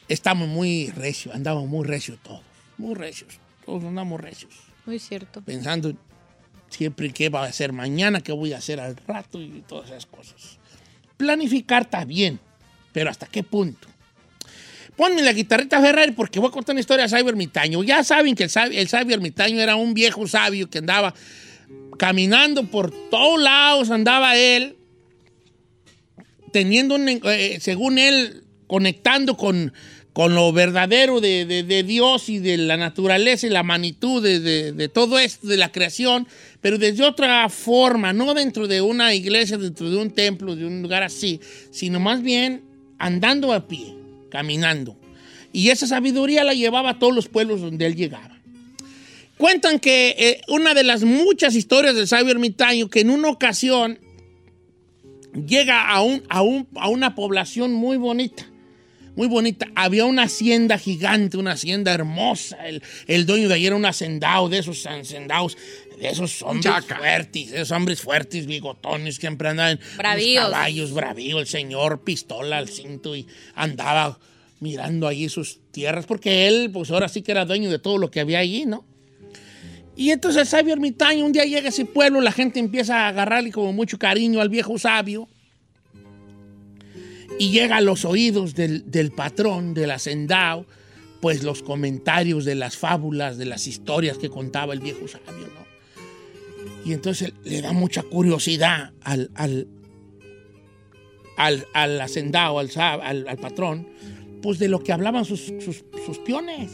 estamos 0.09 0.47
muy 0.47 0.89
recios, 0.89 1.33
andamos 1.33 1.67
muy 1.67 1.87
recios 1.87 2.19
todos, 2.21 2.41
muy 2.77 2.95
recios, 2.95 3.39
todos 3.65 3.83
andamos 3.83 4.19
recios 4.19 4.51
Muy 4.85 4.99
cierto. 4.99 5.41
pensando 5.41 5.93
siempre 6.69 7.11
qué 7.11 7.29
va 7.29 7.43
a 7.43 7.47
hacer 7.47 7.71
mañana, 7.71 8.21
qué 8.21 8.31
voy 8.31 8.53
a 8.53 8.57
hacer 8.57 8.79
al 8.79 8.97
rato 9.07 9.41
y 9.41 9.63
todas 9.67 9.89
esas 9.89 10.05
cosas. 10.05 10.57
Planificar 11.17 11.83
está 11.83 12.05
bien, 12.05 12.39
pero 12.91 13.09
¿hasta 13.09 13.27
qué 13.27 13.43
punto? 13.43 13.87
Ponme 14.95 15.21
la 15.21 15.31
guitarrita 15.31 15.81
Ferrari 15.81 16.11
porque 16.11 16.39
voy 16.39 16.49
a 16.49 16.51
contar 16.51 16.73
una 16.73 16.81
historia 16.81 17.03
de 17.03 17.09
sabio 17.09 17.29
ermitaño. 17.29 17.83
Ya 17.83 18.03
saben 18.03 18.35
que 18.35 18.43
el 18.43 18.49
sabio, 18.49 18.79
el 18.79 18.87
sabio 18.89 19.15
ermitaño 19.15 19.59
era 19.61 19.75
un 19.75 19.93
viejo 19.93 20.27
sabio 20.27 20.69
que 20.69 20.79
andaba 20.79 21.13
caminando 21.97 22.65
por 22.65 22.91
todos 23.09 23.41
lados, 23.41 23.91
andaba 23.91 24.35
él, 24.35 24.75
teniendo, 26.51 26.95
un, 26.95 27.07
eh, 27.07 27.59
según 27.61 27.97
él, 27.97 28.43
conectando 28.69 29.35
con, 29.35 29.73
con 30.13 30.35
lo 30.35 30.53
verdadero 30.53 31.19
de, 31.21 31.43
de- 31.45 31.83
Dios 31.83 32.29
y 32.29 32.37
de 32.37 32.55
la 32.57 32.77
naturaleza 32.77 33.47
y 33.47 33.49
la 33.49 33.63
magnitud 33.63 34.21
de, 34.21 34.39
de- 34.39 34.71
de 34.73 34.87
todo 34.89 35.17
esto, 35.17 35.47
de 35.47 35.57
la 35.57 35.71
creación, 35.71 36.27
pero 36.61 36.77
desde 36.77 37.03
otra 37.03 37.49
forma, 37.49 38.13
no 38.13 38.33
dentro 38.35 38.67
de 38.67 38.79
una 38.81 39.15
iglesia, 39.15 39.57
dentro 39.57 39.89
de 39.89 39.97
un 39.97 40.11
templo, 40.11 40.55
de 40.55 40.67
un 40.67 40.83
lugar 40.83 41.01
así, 41.01 41.39
sino 41.71 41.99
más 41.99 42.21
bien 42.21 42.61
andando 42.99 43.53
a 43.53 43.67
pie, 43.67 43.95
caminando. 44.29 44.95
Y 45.51 45.69
esa 45.69 45.87
sabiduría 45.87 46.43
la 46.43 46.53
llevaba 46.53 46.91
a 46.91 46.99
todos 46.99 47.15
los 47.15 47.27
pueblos 47.27 47.61
donde 47.61 47.87
él 47.87 47.95
llegaba. 47.95 48.37
Cuentan 49.37 49.79
que 49.79 50.15
eh, 50.19 50.41
una 50.47 50.75
de 50.75 50.83
las 50.83 51.03
muchas 51.03 51.55
historias 51.55 51.95
del 51.95 52.07
sabio 52.07 52.31
ermitaño, 52.31 52.87
que 52.89 52.99
en 52.99 53.09
una 53.09 53.29
ocasión 53.29 53.97
llega 55.47 55.89
a, 55.89 56.01
un, 56.03 56.21
a, 56.29 56.41
un- 56.41 56.67
a 56.75 56.89
una 56.89 57.15
población 57.15 57.71
muy 57.73 57.97
bonita. 57.97 58.45
Muy 59.19 59.27
bonita. 59.27 59.67
Había 59.75 60.05
una 60.05 60.23
hacienda 60.23 60.77
gigante, 60.77 61.35
una 61.35 61.51
hacienda 61.51 61.93
hermosa. 61.93 62.65
El, 62.65 62.81
el 63.05 63.25
dueño 63.25 63.49
de 63.49 63.55
ahí 63.55 63.67
era 63.67 63.75
un 63.75 63.85
hacendado, 63.85 64.47
de 64.47 64.59
esos 64.59 64.85
hacendados, 64.85 65.57
de 65.99 66.07
esos 66.07 66.41
hombres 66.41 66.63
Chaca. 66.63 66.99
fuertes, 66.99 67.51
esos 67.51 67.71
hombres 67.71 67.99
fuertes, 67.99 68.45
bigotones, 68.45 69.15
que 69.17 69.27
siempre 69.27 69.49
andaban 69.49 69.73
en 69.73 69.79
los 69.79 69.97
Bravíos. 69.97 70.45
caballos, 70.45 70.93
bravío, 70.93 71.41
el 71.41 71.47
señor, 71.47 72.01
pistola 72.05 72.59
al 72.59 72.69
cinto 72.69 73.13
y 73.13 73.27
andaba 73.55 74.17
mirando 74.61 75.05
allí 75.05 75.27
sus 75.27 75.59
tierras, 75.71 76.05
porque 76.05 76.47
él, 76.47 76.69
pues 76.71 76.89
ahora 76.89 77.09
sí 77.09 77.21
que 77.21 77.33
era 77.33 77.43
dueño 77.43 77.69
de 77.69 77.79
todo 77.79 77.97
lo 77.97 78.09
que 78.09 78.21
había 78.21 78.39
allí, 78.39 78.65
¿no? 78.65 78.85
Y 79.97 80.11
entonces 80.11 80.43
el 80.43 80.47
sabio 80.47 80.71
ermitaño 80.71 81.25
un 81.25 81.33
día 81.33 81.43
llega 81.43 81.65
a 81.65 81.69
ese 81.71 81.83
pueblo, 81.83 82.21
la 82.21 82.31
gente 82.31 82.61
empieza 82.61 83.01
a 83.01 83.09
agarrarle 83.09 83.51
como 83.51 83.73
mucho 83.73 83.99
cariño 83.99 84.39
al 84.39 84.47
viejo 84.47 84.79
sabio. 84.79 85.27
Y 87.39 87.51
llega 87.51 87.77
a 87.77 87.81
los 87.81 88.03
oídos 88.05 88.53
del, 88.53 88.91
del 88.91 89.11
patrón, 89.11 89.73
del 89.73 89.91
hacendado, 89.91 90.65
pues 91.21 91.43
los 91.43 91.63
comentarios 91.63 92.45
de 92.45 92.55
las 92.55 92.77
fábulas, 92.77 93.37
de 93.37 93.45
las 93.45 93.65
historias 93.65 94.17
que 94.17 94.29
contaba 94.29 94.73
el 94.73 94.81
viejo 94.81 95.07
sabio, 95.07 95.47
¿no? 95.47 95.69
Y 96.85 96.93
entonces 96.93 97.33
le 97.45 97.61
da 97.61 97.71
mucha 97.71 98.03
curiosidad 98.03 98.91
al, 99.01 99.31
al, 99.35 99.67
al, 101.37 101.65
al 101.73 102.01
hacendado, 102.01 102.59
al, 102.59 102.69
al, 103.27 103.37
patrón, 103.37 103.87
pues 104.41 104.59
de 104.59 104.67
lo 104.67 104.83
que 104.83 104.91
hablaban 104.91 105.23
sus, 105.23 105.53
sus, 105.59 105.83
sus 106.05 106.17
peones, 106.19 106.71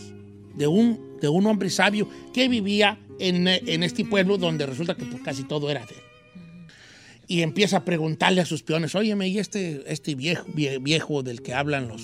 de 0.55 0.67
un, 0.67 1.17
de 1.21 1.29
un 1.29 1.45
hombre 1.45 1.69
sabio 1.69 2.09
que 2.33 2.47
vivía 2.47 2.99
en, 3.19 3.47
en 3.47 3.83
este 3.83 4.03
pueblo 4.03 4.37
donde 4.37 4.65
resulta 4.65 4.95
que 4.95 5.05
pues, 5.05 5.21
casi 5.21 5.43
todo 5.43 5.69
era 5.69 5.85
de. 5.85 6.04
Y 7.27 7.41
empieza 7.41 7.77
a 7.77 7.85
preguntarle 7.85 8.41
a 8.41 8.45
sus 8.45 8.61
peones, 8.63 8.93
óyeme, 8.95 9.27
¿y 9.27 9.39
este, 9.39 9.83
este 9.91 10.13
viejo, 10.15 10.45
vie- 10.53 10.81
viejo 10.81 11.23
del 11.23 11.41
que 11.41 11.53
hablan 11.53 11.87
los 11.87 12.01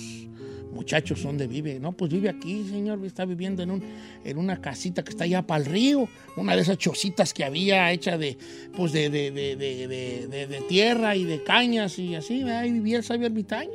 muchachos 0.72 1.22
dónde 1.22 1.46
vive? 1.46 1.78
No, 1.78 1.92
pues 1.92 2.10
vive 2.10 2.28
aquí, 2.28 2.64
señor, 2.68 3.04
está 3.04 3.24
viviendo 3.24 3.62
en, 3.62 3.70
un, 3.70 3.82
en 4.24 4.36
una 4.38 4.60
casita 4.60 5.04
que 5.04 5.10
está 5.10 5.24
allá 5.24 5.42
para 5.46 5.62
el 5.62 5.70
río, 5.70 6.08
una 6.36 6.56
de 6.56 6.62
esas 6.62 6.78
chocitas 6.78 7.32
que 7.34 7.44
había 7.44 7.92
hecha 7.92 8.18
de, 8.18 8.36
pues 8.76 8.90
de- 8.92 9.10
de- 9.10 9.30
de- 9.30 10.46
de 10.48 10.60
tierra 10.62 11.14
y 11.14 11.22
de 11.24 11.42
cañas 11.44 11.98
y 12.00 12.14
así, 12.16 12.42
ahí 12.42 12.72
vivía 12.72 12.96
el 12.96 13.04
sabio 13.04 13.26
ermitaño. 13.26 13.70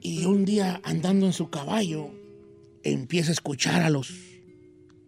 Y 0.00 0.24
un 0.24 0.44
día 0.44 0.80
andando 0.82 1.26
en 1.26 1.32
su 1.32 1.50
caballo, 1.50 2.10
empieza 2.82 3.30
a 3.30 3.34
escuchar 3.34 3.82
a 3.82 3.90
los 3.90 4.12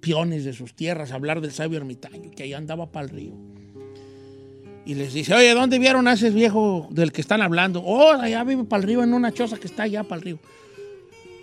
peones 0.00 0.44
de 0.44 0.52
sus 0.52 0.74
tierras 0.74 1.10
hablar 1.10 1.40
del 1.40 1.50
sabio 1.50 1.78
ermitaño, 1.78 2.30
que 2.30 2.44
ahí 2.44 2.52
andaba 2.52 2.92
para 2.92 3.06
el 3.06 3.10
río. 3.10 3.32
Y 4.86 4.94
les 4.94 5.14
dice, 5.14 5.32
oye, 5.34 5.54
¿dónde 5.54 5.78
vieron 5.78 6.06
a 6.08 6.12
ese 6.12 6.30
viejo 6.30 6.88
del 6.90 7.10
que 7.12 7.20
están 7.22 7.40
hablando? 7.40 7.80
Oh, 7.82 8.12
allá 8.12 8.44
vive 8.44 8.64
para 8.64 8.82
el 8.82 8.88
río, 8.88 9.02
en 9.02 9.14
una 9.14 9.32
choza 9.32 9.56
que 9.56 9.66
está 9.66 9.84
allá 9.84 10.02
para 10.04 10.18
el 10.18 10.24
río. 10.24 10.38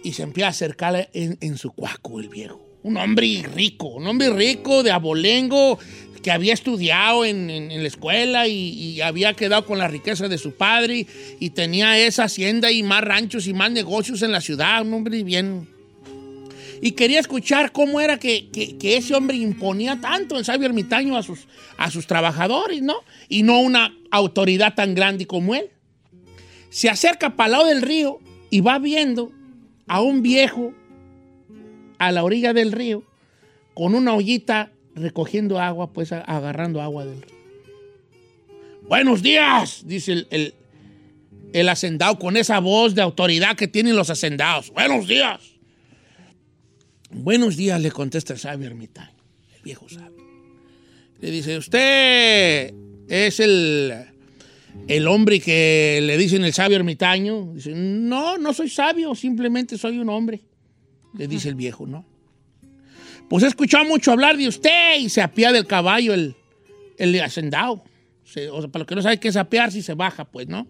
Y 0.03 0.13
se 0.13 0.23
empieza 0.23 0.47
a 0.47 0.51
acercar 0.51 1.09
en, 1.13 1.37
en 1.41 1.57
su 1.57 1.71
cuaco 1.71 2.19
el 2.19 2.29
viejo. 2.29 2.61
Un 2.83 2.97
hombre 2.97 3.43
rico, 3.55 3.87
un 3.87 4.07
hombre 4.07 4.29
rico 4.31 4.83
de 4.83 4.91
abolengo, 4.91 5.77
que 6.21 6.29
había 6.31 6.53
estudiado 6.53 7.25
en, 7.25 7.49
en- 7.49 7.71
en 7.71 7.81
la 7.81 7.87
escuela 7.87 8.47
y, 8.47 8.53
y 8.73 9.01
había 9.01 9.33
quedado 9.33 9.65
con 9.65 9.79
la 9.79 9.87
riqueza 9.87 10.27
de 10.27 10.37
su 10.37 10.51
padre 10.53 11.07
y 11.39 11.49
tenía 11.49 11.97
esa 11.97 12.25
hacienda 12.25 12.71
y 12.71 12.83
más 12.83 13.01
ranchos 13.03 13.47
y 13.47 13.53
más 13.55 13.71
negocios 13.71 14.21
en 14.21 14.31
la 14.31 14.39
ciudad, 14.41 14.83
un 14.83 14.93
hombre 14.93 15.23
bien 15.23 15.67
y 16.81 16.93
quería 16.93 17.19
escuchar 17.19 17.71
cómo 17.71 18.01
era 18.01 18.17
que, 18.17 18.49
que- 18.49 18.97
ese 18.97 19.13
hombre 19.13 19.37
imponía 19.37 20.01
tanto 20.01 20.37
el 20.37 20.43
sabio 20.45 20.65
ermitaño 20.67 21.15
a 21.15 21.23
sus, 21.23 21.47
a 21.77 21.91
sus 21.91 22.07
trabajadores, 22.07 22.81
¿no? 22.81 22.95
Y 23.29 23.43
no 23.43 23.59
una 23.59 23.93
autoridad 24.09 24.73
tan 24.73 24.95
grande 24.95 25.27
como 25.27 25.53
él. 25.55 25.69
Se 26.71 26.89
acerca 26.89 27.35
para 27.35 27.45
el 27.47 27.51
lado 27.51 27.65
del 27.67 27.81
río 27.81 28.19
y 28.49 28.61
va 28.61 28.79
viendo 28.79 29.31
a 29.87 30.01
un 30.01 30.21
viejo 30.23 30.73
a 31.99 32.11
la 32.11 32.23
orilla 32.23 32.53
del 32.53 32.71
río 32.71 33.03
con 33.73 33.93
una 33.93 34.13
ollita 34.13 34.71
recogiendo 34.95 35.59
agua, 35.59 35.93
pues 35.93 36.11
agarrando 36.11 36.81
agua 36.81 37.05
del 37.05 37.21
río. 37.21 37.35
Buenos 38.87 39.21
días, 39.21 39.83
dice 39.85 40.13
el, 40.13 40.27
el, 40.31 40.53
el 41.53 41.69
hacendado 41.69 42.17
con 42.19 42.35
esa 42.37 42.59
voz 42.59 42.95
de 42.95 43.01
autoridad 43.01 43.55
que 43.55 43.67
tienen 43.67 43.95
los 43.95 44.09
hacendados. 44.09 44.71
Buenos 44.71 45.07
días. 45.07 45.50
Buenos 47.13 47.57
días, 47.57 47.81
le 47.81 47.91
contesta 47.91 48.33
el 48.33 48.39
sabio 48.39 48.67
ermitaño, 48.67 49.17
el 49.55 49.61
viejo 49.63 49.87
sabio. 49.89 50.17
Le 51.19 51.29
dice, 51.31 51.57
¿usted 51.57 52.73
es 53.07 53.39
el, 53.39 53.93
el 54.87 55.07
hombre 55.07 55.39
que 55.39 55.99
le 56.01 56.17
dicen 56.17 56.43
el 56.45 56.53
sabio 56.53 56.77
ermitaño. 56.77 57.53
Dice, 57.53 57.73
no, 57.75 58.37
no 58.37 58.53
soy 58.53 58.69
sabio, 58.69 59.13
simplemente 59.13 59.77
soy 59.77 59.99
un 59.99 60.09
hombre. 60.09 60.41
Le 61.17 61.27
dice 61.27 61.49
el 61.49 61.55
viejo, 61.55 61.85
¿no? 61.85 62.05
Pues 63.29 63.43
he 63.43 63.47
escuchado 63.47 63.85
mucho 63.85 64.11
hablar 64.11 64.37
de 64.37 64.47
usted 64.47 64.97
y 64.99 65.09
se 65.09 65.21
apía 65.21 65.51
del 65.51 65.67
caballo 65.67 66.13
el, 66.13 66.35
el 66.97 67.19
hacendado. 67.21 67.83
Se- 68.23 68.49
o 68.49 68.61
sea, 68.61 68.69
para 68.71 68.81
los 68.81 68.87
que 68.87 68.95
no 68.95 69.01
saben 69.01 69.19
qué 69.19 69.27
es 69.27 69.35
apear, 69.35 69.71
si 69.71 69.81
se 69.81 69.93
baja, 69.93 70.25
pues, 70.25 70.47
¿no? 70.47 70.67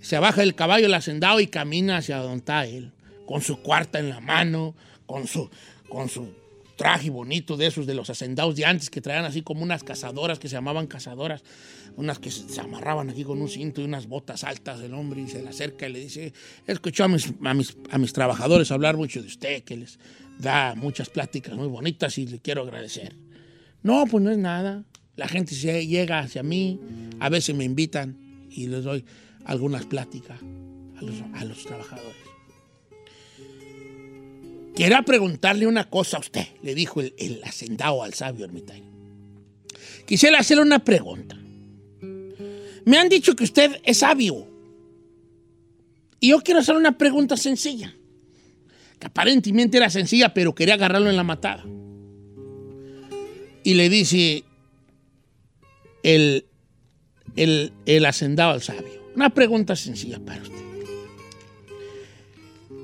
Se 0.00 0.18
baja 0.18 0.40
del 0.42 0.54
caballo 0.54 0.86
el 0.86 0.94
hacendado 0.94 1.40
y 1.40 1.46
camina 1.46 1.96
hacia 1.98 2.18
donde 2.18 2.38
está 2.38 2.66
él, 2.66 2.92
con 3.26 3.40
su 3.42 3.60
cuarta 3.62 3.98
en 4.00 4.10
la 4.10 4.20
mano, 4.20 4.74
con 5.08 5.26
su, 5.26 5.50
con 5.88 6.08
su 6.08 6.28
traje 6.76 7.10
bonito 7.10 7.56
de 7.56 7.66
esos 7.66 7.86
de 7.86 7.94
los 7.94 8.08
hacendados 8.10 8.54
de 8.54 8.64
antes 8.64 8.90
que 8.90 9.00
traían 9.00 9.24
así 9.24 9.42
como 9.42 9.62
unas 9.64 9.82
cazadoras 9.82 10.38
que 10.38 10.48
se 10.48 10.54
llamaban 10.54 10.86
cazadoras, 10.86 11.42
unas 11.96 12.20
que 12.20 12.30
se 12.30 12.60
amarraban 12.60 13.10
aquí 13.10 13.24
con 13.24 13.40
un 13.40 13.48
cinto 13.48 13.80
y 13.80 13.84
unas 13.84 14.06
botas 14.06 14.44
altas 14.44 14.78
del 14.78 14.94
hombre 14.94 15.22
y 15.22 15.28
se 15.28 15.42
le 15.42 15.48
acerca 15.48 15.88
y 15.88 15.92
le 15.92 15.98
dice, 15.98 16.32
he 16.66 16.72
escuchado 16.72 17.06
a 17.06 17.14
mis, 17.14 17.32
a 17.42 17.54
mis, 17.54 17.76
a 17.90 17.98
mis 17.98 18.12
trabajadores 18.12 18.70
hablar 18.70 18.96
mucho 18.96 19.20
de 19.20 19.26
usted, 19.26 19.64
que 19.64 19.78
les 19.78 19.98
da 20.38 20.74
muchas 20.76 21.08
pláticas 21.08 21.56
muy 21.56 21.66
bonitas 21.66 22.16
y 22.18 22.26
le 22.26 22.38
quiero 22.38 22.62
agradecer. 22.62 23.16
No, 23.82 24.06
pues 24.06 24.22
no 24.22 24.30
es 24.30 24.38
nada. 24.38 24.84
La 25.16 25.26
gente 25.26 25.54
se 25.54 25.86
llega 25.86 26.20
hacia 26.20 26.44
mí, 26.44 26.78
a 27.18 27.28
veces 27.28 27.56
me 27.56 27.64
invitan 27.64 28.46
y 28.50 28.68
les 28.68 28.84
doy 28.84 29.04
algunas 29.46 29.84
pláticas 29.86 30.38
a 30.96 31.02
los, 31.02 31.16
a 31.34 31.44
los 31.44 31.64
trabajadores. 31.64 32.27
Quiero 34.78 35.02
preguntarle 35.02 35.66
una 35.66 35.90
cosa 35.90 36.18
a 36.18 36.20
usted, 36.20 36.46
le 36.62 36.72
dijo 36.72 37.00
el, 37.00 37.12
el 37.18 37.42
hacendado 37.42 38.00
al 38.04 38.14
sabio 38.14 38.44
ermitaño. 38.44 38.88
Quisiera 40.06 40.38
hacerle 40.38 40.62
una 40.62 40.84
pregunta. 40.84 41.36
Me 42.84 42.96
han 42.96 43.08
dicho 43.08 43.34
que 43.34 43.42
usted 43.42 43.80
es 43.82 43.98
sabio. 43.98 44.46
Y 46.20 46.28
yo 46.28 46.38
quiero 46.42 46.60
hacer 46.60 46.76
una 46.76 46.96
pregunta 46.96 47.36
sencilla. 47.36 47.92
Que 49.00 49.08
aparentemente 49.08 49.78
era 49.78 49.90
sencilla, 49.90 50.32
pero 50.32 50.54
quería 50.54 50.74
agarrarlo 50.74 51.10
en 51.10 51.16
la 51.16 51.24
matada. 51.24 51.64
Y 53.64 53.74
le 53.74 53.88
dice 53.88 54.44
el, 56.04 56.46
el, 57.34 57.72
el 57.84 58.06
hacendado 58.06 58.52
al 58.52 58.62
sabio. 58.62 59.10
Una 59.16 59.30
pregunta 59.30 59.74
sencilla 59.74 60.20
para 60.20 60.40
usted. 60.40 60.77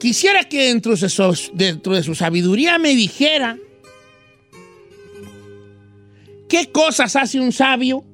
Quisiera 0.00 0.44
que 0.44 0.66
dentro 0.68 0.94
de, 0.96 2.02
su, 2.02 2.14
sabiduría 2.14 2.78
me 2.78 2.94
dijera 2.94 3.58
qué 6.48 6.70
cosas 6.70 7.16
hace 7.16 7.40
un 7.40 7.52
sabio 7.52 8.04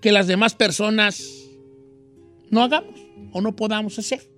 que 0.00 0.12
las 0.12 0.26
demás 0.26 0.54
personas 0.54 1.22
no 2.50 2.62
hagamos 2.62 3.00
o 3.32 3.40
no 3.40 3.56
podamos 3.56 3.98
hacer. 3.98 4.28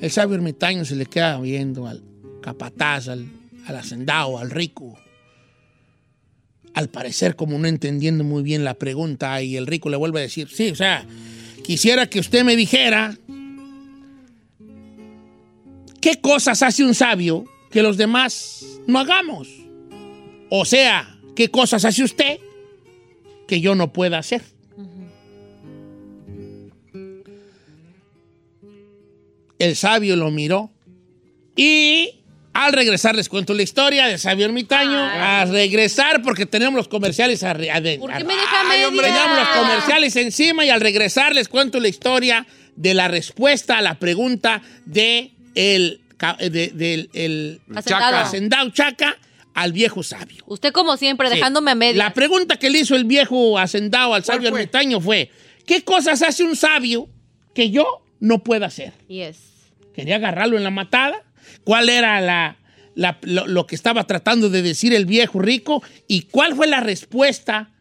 El 0.00 0.10
sabio 0.10 0.36
ermitaño 0.36 0.84
se 0.84 0.96
le 0.96 1.06
queda 1.06 1.40
viendo 1.40 1.86
al 1.86 2.02
capataz, 2.42 3.08
al, 3.08 3.26
al 3.66 3.76
hacendado, 3.76 4.38
al 4.38 4.50
rico. 4.50 4.98
Al 6.74 6.88
parecer 6.88 7.36
como 7.36 7.58
no 7.58 7.66
entendiendo 7.66 8.22
muy 8.22 8.42
bien 8.42 8.64
la 8.64 8.74
pregunta 8.74 9.40
y 9.42 9.56
el 9.56 9.66
rico 9.66 9.88
le 9.88 9.96
vuelve 9.96 10.20
a 10.20 10.22
decir, 10.22 10.48
sí, 10.48 10.70
o 10.70 10.76
sea, 10.76 11.06
quisiera 11.64 12.08
que 12.08 12.20
usted 12.20 12.44
me 12.44 12.54
dijera 12.54 13.16
qué 16.00 16.20
cosas 16.20 16.62
hace 16.62 16.84
un 16.84 16.94
sabio 16.94 17.44
que 17.70 17.82
los 17.82 17.96
demás 17.96 18.64
no 18.86 18.98
hagamos. 18.98 19.48
O 20.50 20.64
sea, 20.64 21.18
qué 21.36 21.50
cosas 21.50 21.84
hace 21.84 22.02
usted 22.02 22.38
que 23.46 23.60
yo 23.60 23.74
no 23.74 23.92
pueda 23.92 24.18
hacer. 24.18 24.42
El 29.58 29.74
sabio 29.74 30.14
lo 30.14 30.30
miró 30.30 30.70
y 31.56 32.14
al 32.52 32.72
regresar 32.72 33.16
les 33.16 33.28
cuento 33.28 33.54
la 33.54 33.62
historia 33.62 34.06
del 34.06 34.18
sabio 34.18 34.44
ermitaño. 34.44 34.98
A 34.98 35.44
regresar 35.44 36.22
porque 36.22 36.46
tenemos 36.46 36.76
los 36.76 36.88
comerciales 36.88 37.42
adentro. 37.42 38.08
¿Por 38.08 38.16
qué 38.16 38.24
me 38.24 38.34
deja 38.34 38.64
media? 38.64 38.88
Tenemos 38.88 39.38
los 39.38 39.48
comerciales 39.48 40.16
encima 40.16 40.64
y 40.64 40.70
al 40.70 40.80
regresar 40.80 41.34
les 41.34 41.48
cuento 41.48 41.80
la 41.80 41.88
historia 41.88 42.46
de 42.76 42.94
la 42.94 43.08
respuesta 43.08 43.78
a 43.78 43.82
la 43.82 43.98
pregunta 43.98 44.62
de 44.84 45.32
el, 45.54 46.00
ca- 46.16 46.36
de- 46.38 46.68
del 46.74 47.10
el 47.12 47.60
Hacendado. 47.74 48.16
hacendado 48.16 48.70
Chaca 48.70 49.16
al 49.54 49.72
viejo 49.72 50.02
sabio. 50.02 50.44
Usted 50.46 50.72
como 50.72 50.96
siempre, 50.96 51.28
Sí. 51.28 51.34
dejándome 51.36 51.70
a 51.72 51.74
media. 51.74 52.04
La 52.04 52.12
pregunta 52.14 52.56
que 52.56 52.70
le 52.70 52.80
hizo 52.80 52.94
el 52.96 53.04
viejo 53.04 53.58
hacendado 53.58 54.14
al 54.14 54.24
sabio 54.24 54.48
ermitaño 54.48 55.00
fue, 55.00 55.30
¿qué 55.66 55.82
cosas 55.82 56.22
hace 56.22 56.44
un 56.44 56.54
sabio 56.56 57.08
que 57.54 57.70
yo 57.70 58.04
no 58.20 58.42
pueda 58.44 58.66
hacer? 58.66 58.92
Yes. 59.08 59.38
Quería 59.94 60.16
agarrarlo 60.16 60.56
en 60.56 60.62
la 60.64 60.70
matada. 60.70 61.24
¿Cuál 61.64 61.88
era 61.88 62.20
la, 62.20 62.56
la- 62.94 63.18
lo, 63.22 63.46
lo 63.48 63.66
que 63.66 63.74
estaba 63.74 64.04
tratando 64.06 64.48
de 64.48 64.62
decir 64.62 64.92
el 64.94 65.06
viejo 65.06 65.40
rico? 65.40 65.82
¿Y 66.06 66.22
cuál 66.22 66.54
fue 66.54 66.66
la 66.68 66.78
respuesta 66.80 67.72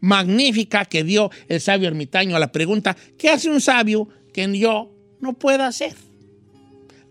magnífica 0.00 0.84
que 0.84 1.04
dio 1.04 1.30
el 1.48 1.60
sabio 1.60 1.88
ermitaño 1.88 2.36
a 2.36 2.38
la 2.38 2.52
pregunta, 2.52 2.96
¿qué 3.18 3.30
hace 3.30 3.50
un 3.50 3.60
sabio 3.60 4.08
que 4.32 4.56
yo 4.58 4.92
no 5.20 5.32
pueda 5.34 5.66
hacer? 5.66 5.94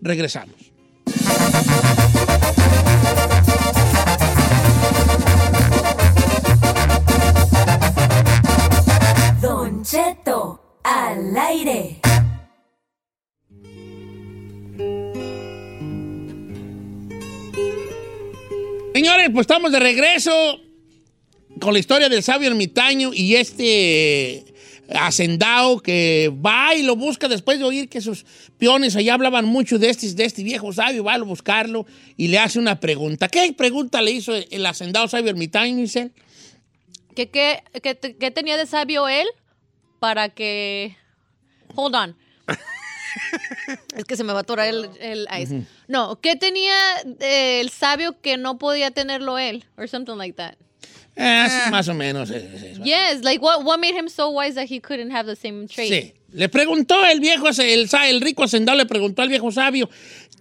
Regresamos. 0.00 0.72
Don 9.40 9.84
Cheto, 9.84 10.80
al 10.82 11.36
aire. 11.36 12.00
Señores, 18.94 19.28
pues 19.30 19.42
estamos 19.42 19.72
de 19.72 19.78
regreso 19.78 20.32
con 21.60 21.74
la 21.74 21.78
historia 21.78 22.08
del 22.08 22.22
sabio 22.22 22.48
ermitaño 22.48 23.10
y 23.12 23.34
este 23.36 24.45
hacendado 24.90 25.80
que 25.80 26.32
va 26.44 26.74
y 26.74 26.82
lo 26.82 26.96
busca 26.96 27.28
después 27.28 27.58
de 27.58 27.64
oír 27.64 27.88
que 27.88 28.00
sus 28.00 28.24
peones 28.58 28.94
allá 28.96 29.14
hablaban 29.14 29.44
mucho 29.44 29.78
de 29.78 29.90
este, 29.90 30.12
de 30.14 30.24
este 30.24 30.42
viejo 30.42 30.72
sabio, 30.72 31.04
va 31.04 31.14
a 31.14 31.18
buscarlo 31.22 31.86
y 32.16 32.28
le 32.28 32.38
hace 32.38 32.58
una 32.58 32.78
pregunta. 32.80 33.28
¿Qué 33.28 33.52
pregunta 33.52 34.00
le 34.02 34.12
hizo 34.12 34.34
el 34.34 34.64
hacendado 34.66 35.08
sabio 35.08 35.30
ermitaño, 35.30 35.82
Isel? 35.82 36.12
¿Qué, 37.14 37.30
qué, 37.30 37.62
qué 37.82 37.94
te- 37.94 38.16
qué 38.16 38.30
tenía 38.30 38.56
de 38.56 38.66
sabio 38.66 39.08
él 39.08 39.26
para 39.98 40.28
que... 40.28 40.96
Hold 41.74 41.94
on. 41.96 42.16
es 43.96 44.04
que 44.04 44.16
se 44.16 44.24
me 44.24 44.32
va 44.32 44.40
a 44.40 44.42
atorar 44.42 44.68
el, 44.68 44.88
el 45.00 45.26
ice. 45.40 45.62
No, 45.88 46.20
¿qué 46.20 46.36
tenía 46.36 46.74
eh, 47.20 47.60
el 47.60 47.70
sabio 47.70 48.20
que 48.20 48.36
no 48.36 48.58
podía 48.58 48.90
tenerlo 48.90 49.38
él? 49.38 49.64
Or 49.76 49.88
something 49.88 50.16
like 50.16 50.34
that. 50.36 50.54
Eh, 51.16 51.46
sí, 51.48 51.70
más 51.70 51.88
o 51.88 51.94
menos. 51.94 52.30
es- 52.30 52.42
es 52.44 52.62
eso. 52.62 52.82
Yes, 52.84 53.22
like 53.22 53.38
what, 53.42 53.64
what 53.64 53.78
made 53.78 53.94
him 53.98 54.08
so 54.08 54.28
wise 54.30 54.54
that 54.54 54.66
he 54.70 54.80
couldn't 54.80 55.10
have 55.12 55.26
the 55.26 55.36
same 55.36 55.66
trait? 55.66 55.90
Sí. 55.90 56.12
Le 56.32 56.48
preguntó 56.50 57.04
el 57.06 57.20
viejo, 57.20 57.48
el, 57.48 57.88
el 58.08 58.20
rico 58.20 58.44
hacendado 58.44 58.76
le 58.76 58.84
preguntó 58.84 59.22
al 59.22 59.28
viejo 59.30 59.50
sabio, 59.50 59.88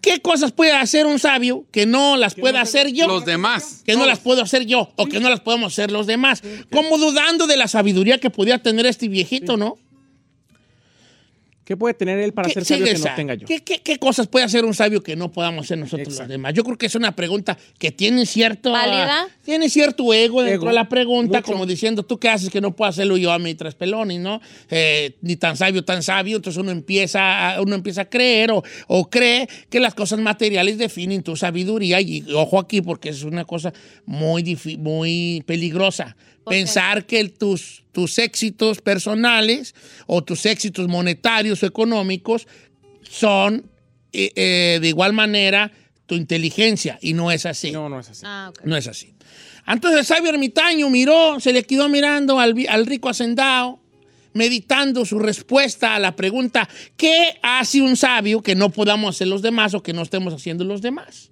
¿qué 0.02 0.20
cosas 0.20 0.52
puede 0.52 0.74
hacer 0.74 1.06
un 1.06 1.20
sabio 1.20 1.66
que 1.72 1.86
no 1.86 2.18
las 2.18 2.36
pueda 2.36 2.60
hacer 2.60 2.92
yo? 2.92 3.08
Los 3.08 3.24
demás. 3.24 3.84
Que 3.86 3.96
no 3.96 4.06
las 4.06 4.20
puedo 4.20 4.42
hacer 4.42 4.66
yo 4.66 4.92
o 4.98 5.06
que 5.06 5.22
no 5.22 5.30
las 5.30 5.40
podemos 5.40 5.72
hacer 5.72 5.92
los 5.92 6.06
demás. 6.08 6.44
Como 6.72 6.98
dudando 6.98 7.48
de 7.48 7.56
la 7.56 7.70
sabiduría 7.70 8.18
que 8.18 8.30
podía 8.30 8.58
tener 8.58 8.86
este 8.86 9.08
viejito, 9.08 9.56
¿no? 9.56 9.78
¿Qué 11.66 11.76
puede 11.76 11.96
tener 11.96 12.20
él 12.20 12.32
para 12.32 12.48
¿Qué- 12.48 12.54
ser 12.54 12.64
sabio 12.66 12.86
que 12.86 12.94
no 13.00 13.16
tenga 13.16 13.34
yo? 13.34 13.48
¿Qué, 13.48 13.64
qué- 13.64 13.82
qué 13.82 13.98
cosas 13.98 14.28
puede 14.28 14.46
hacer 14.46 14.64
un 14.66 14.76
sabio 14.76 15.02
que 15.02 15.16
no 15.16 15.32
podamos 15.32 15.66
hacer 15.66 15.80
nosotros 15.80 16.16
los 16.20 16.28
demás? 16.28 16.54
Yo 16.54 16.64
creo 16.64 16.78
que 16.78 16.86
es 16.86 16.94
una 16.94 17.16
pregunta 17.16 17.58
que 17.80 17.92
tiene 17.92 18.28
cierto... 18.28 18.72
¿Válida? 18.72 19.28
Tiene 19.44 19.68
cierto 19.68 20.14
ego 20.14 20.42
dentro 20.44 20.62
Ego. 20.62 20.68
de 20.68 20.74
la 20.74 20.88
pregunta, 20.88 21.40
Mucho. 21.40 21.52
como 21.52 21.66
diciendo, 21.66 22.04
¿tú 22.04 22.20
qué 22.20 22.30
haces 22.30 22.52
que 22.52 22.62
no 22.62 22.76
puedo 22.76 22.88
hacerlo 22.90 23.18
yo 23.18 23.32
a 23.32 23.40
mi 23.40 23.56
Peloni, 23.56 24.20
no? 24.20 24.42
Eh, 24.70 25.16
ni 25.22 25.38
tan 25.38 25.58
sabio, 25.58 25.84
tan 25.84 26.04
sabio. 26.04 26.36
Entonces 26.38 26.62
uno 26.62 26.70
empieza 26.72 27.56
a, 27.56 27.62
uno 27.62 27.74
empieza 27.74 28.02
a 28.02 28.06
creer 28.06 28.52
o, 28.52 28.64
o 28.88 29.10
cree 29.10 29.50
que 29.72 29.80
las 29.80 29.96
cosas 29.96 30.20
materiales 30.20 30.78
definen 30.78 31.24
tu 31.24 31.36
sabiduría. 31.36 32.00
Y 32.00 32.24
ojo 32.36 32.60
aquí, 32.60 32.82
porque 32.84 33.10
es 33.10 33.24
una 33.24 33.44
cosa 33.44 33.74
muy, 34.06 34.44
difi- 34.44 34.78
muy 34.78 35.44
peligrosa. 35.48 36.16
Pensar 36.46 37.06
que 37.06 37.20
el- 37.20 37.34
tus, 37.34 37.84
tus 37.92 38.18
éxitos 38.20 38.82
personales 38.82 39.74
o 40.08 40.24
tus 40.24 40.46
éxitos 40.46 40.88
monetarios 40.88 41.64
o 41.64 41.66
económicos 41.66 42.48
son 43.10 43.70
eh, 44.14 44.32
eh, 44.36 44.80
de 44.82 44.88
igual 44.88 45.14
manera 45.14 45.72
tu 46.06 46.16
inteligencia. 46.16 46.98
Y 47.02 47.14
no 47.14 47.32
es 47.32 47.46
así. 47.46 47.72
No, 47.72 47.90
no 47.90 48.00
es 48.00 48.10
así. 48.10 48.22
Ah. 48.26 48.52
No 48.64 48.78
es 48.78 48.88
así. 48.88 49.14
Entonces 49.68 50.00
el 50.02 50.06
sabio 50.06 50.30
ermitaño 50.30 50.90
miró, 50.90 51.40
se 51.40 51.52
le 51.52 51.64
quedó 51.64 51.90
mirando 51.90 52.40
al, 52.40 52.54
al 52.70 52.86
rico 52.86 53.10
hacendado, 53.10 53.80
meditando 54.34 55.06
su 55.06 55.18
respuesta 55.18 55.96
a 55.96 56.00
la 56.00 56.16
pregunta, 56.16 56.70
¿qué 56.98 57.40
hace 57.42 57.82
un 57.82 57.96
sabio 57.98 58.42
que 58.44 58.54
no 58.54 58.70
podamos 58.70 59.16
hacer 59.16 59.28
los 59.28 59.42
demás 59.42 59.74
o 59.74 59.82
que 59.82 59.94
no 59.94 60.04
estemos 60.04 60.34
haciendo 60.34 60.64
los 60.64 60.82
demás? 60.82 61.32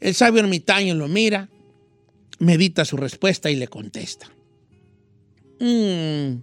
El 0.00 0.14
sabio 0.14 0.40
ermitaño 0.40 0.94
lo 0.94 1.08
mira, 1.08 1.48
medita 2.38 2.84
su 2.84 2.96
respuesta 2.96 3.50
y 3.50 3.56
le 3.56 3.68
contesta. 3.68 4.30
"Mm, 5.60 6.42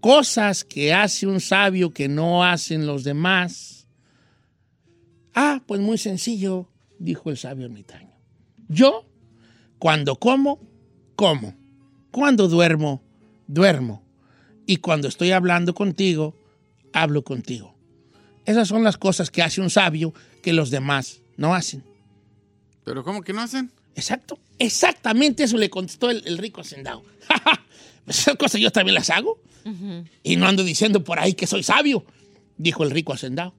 cosas 0.00 0.64
que 0.64 0.92
hace 0.94 1.26
un 1.26 1.40
sabio 1.40 1.92
que 1.92 2.08
no 2.08 2.44
hacen 2.44 2.86
los 2.86 3.04
demás. 3.04 3.86
Ah, 5.34 5.62
pues 5.66 5.80
muy 5.80 5.98
sencillo, 5.98 6.68
dijo 6.98 7.30
el 7.30 7.36
sabio 7.36 7.66
ermitaño. 7.66 8.14
Yo, 8.68 9.04
cuando 9.78 10.16
como, 10.16 10.60
como. 11.14 11.54
Cuando 12.10 12.48
duermo, 12.48 13.02
duermo. 13.46 14.02
Y 14.64 14.78
cuando 14.78 15.08
estoy 15.08 15.32
hablando 15.32 15.74
contigo, 15.74 16.34
hablo 16.92 17.22
contigo. 17.22 17.74
Esas 18.46 18.68
son 18.68 18.84
las 18.84 18.96
cosas 18.96 19.30
que 19.30 19.42
hace 19.42 19.60
un 19.60 19.70
sabio 19.70 20.14
que 20.42 20.52
los 20.52 20.70
demás 20.70 21.20
no 21.36 21.54
hacen. 21.54 21.84
¿Pero 22.84 23.02
cómo 23.04 23.22
que 23.22 23.32
no 23.32 23.42
hacen? 23.42 23.70
Exacto. 23.96 24.38
Exactamente 24.58 25.44
eso 25.44 25.56
le 25.56 25.68
contestó 25.70 26.10
el, 26.10 26.22
el 26.26 26.38
rico 26.38 26.60
hacendado. 26.60 27.02
Esas 28.06 28.36
cosas 28.36 28.60
yo 28.60 28.70
también 28.70 28.94
las 28.94 29.10
hago. 29.10 29.40
Y 30.22 30.36
no 30.36 30.46
ando 30.46 30.62
diciendo 30.62 31.02
por 31.02 31.18
ahí 31.18 31.34
que 31.34 31.48
soy 31.48 31.64
sabio, 31.64 32.04
dijo 32.56 32.84
el 32.84 32.92
rico 32.92 33.12
hacendado. 33.12 33.52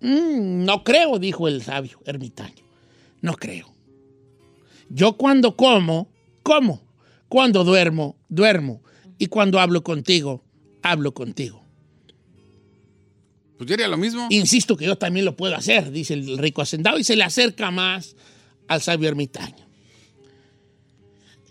"Mm, 0.00 0.64
no 0.64 0.84
creo, 0.84 1.18
dijo 1.18 1.48
el 1.48 1.62
sabio 1.62 1.98
ermitaño. 2.04 2.62
No 3.22 3.34
creo. 3.36 3.72
Yo 4.90 5.14
cuando 5.16 5.56
como, 5.56 6.10
como. 6.42 6.82
Cuando 7.28 7.64
duermo, 7.64 8.16
duermo. 8.28 8.82
Y 9.18 9.26
cuando 9.26 9.60
hablo 9.60 9.82
contigo, 9.82 10.44
hablo 10.82 11.14
contigo. 11.14 11.64
Pues 13.56 13.68
yo 13.68 13.74
haría 13.74 13.88
lo 13.88 13.96
mismo. 13.98 14.26
Insisto 14.30 14.76
que 14.76 14.84
yo 14.86 14.96
también 14.96 15.24
lo 15.24 15.36
puedo 15.36 15.54
hacer, 15.54 15.90
dice 15.90 16.14
el 16.14 16.38
rico 16.38 16.60
hacendado, 16.62 16.98
y 16.98 17.04
se 17.04 17.16
le 17.16 17.24
acerca 17.24 17.70
más 17.70 18.16
al 18.70 18.80
sabio 18.80 19.08
ermitaño. 19.08 19.66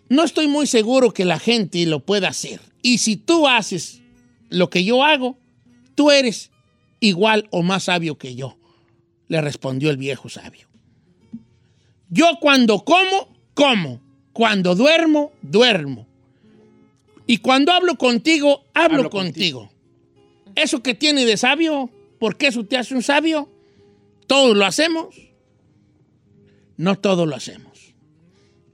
No 0.08 0.24
estoy 0.24 0.48
muy 0.48 0.68
seguro 0.68 1.14
que 1.14 1.26
la 1.26 1.38
gente 1.38 1.86
lo 1.86 2.00
pueda 2.00 2.30
hacer. 2.30 2.62
Y 2.82 3.00
si 3.00 3.18
tú 3.18 3.46
haces 3.46 4.02
lo 4.48 4.70
que 4.70 4.86
yo 4.86 5.04
hago, 5.04 5.38
tú 5.96 6.12
eres 6.12 6.50
igual 7.02 7.50
o 7.52 7.62
más 7.62 7.84
sabio 7.84 8.18
que 8.18 8.36
yo, 8.36 8.58
le 9.28 9.42
respondió 9.42 9.90
el 9.90 9.98
viejo 9.98 10.30
sabio. 10.30 10.68
Yo 12.10 12.38
cuando 12.40 12.86
como, 12.86 13.28
como. 13.54 14.02
Cuando 14.32 14.74
duermo, 14.74 15.34
duermo. 15.42 16.08
Y 17.28 17.40
cuando 17.40 17.74
hablo 17.74 17.98
contigo, 17.98 18.64
hablo, 18.74 19.00
Hablo 19.00 19.10
contigo. 19.10 19.70
¿Eso 20.56 20.82
que 20.82 20.94
tiene 20.94 21.26
de 21.26 21.36
sabio? 21.36 21.90
¿Por 22.18 22.38
qué 22.38 22.48
eso 22.48 22.64
te 22.64 22.78
hace 22.78 22.96
un 22.96 23.04
sabio? 23.04 23.50
¿Todos 24.26 24.56
lo 24.56 24.66
hacemos? 24.66 25.29
No 26.80 26.98
todos 26.98 27.28
lo 27.28 27.36
hacemos. 27.36 27.94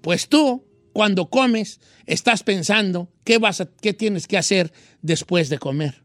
Pues 0.02 0.30
tú, 0.30 0.64
cuando 0.94 1.28
comes, 1.32 1.80
estás 2.06 2.44
pensando 2.44 3.10
qué, 3.24 3.40
vas 3.40 3.62
a- 3.62 3.66
qué 3.82 3.94
tienes 3.94 4.28
que 4.28 4.38
hacer 4.38 4.72
después 5.02 5.50
de 5.50 5.58
comer. 5.58 6.04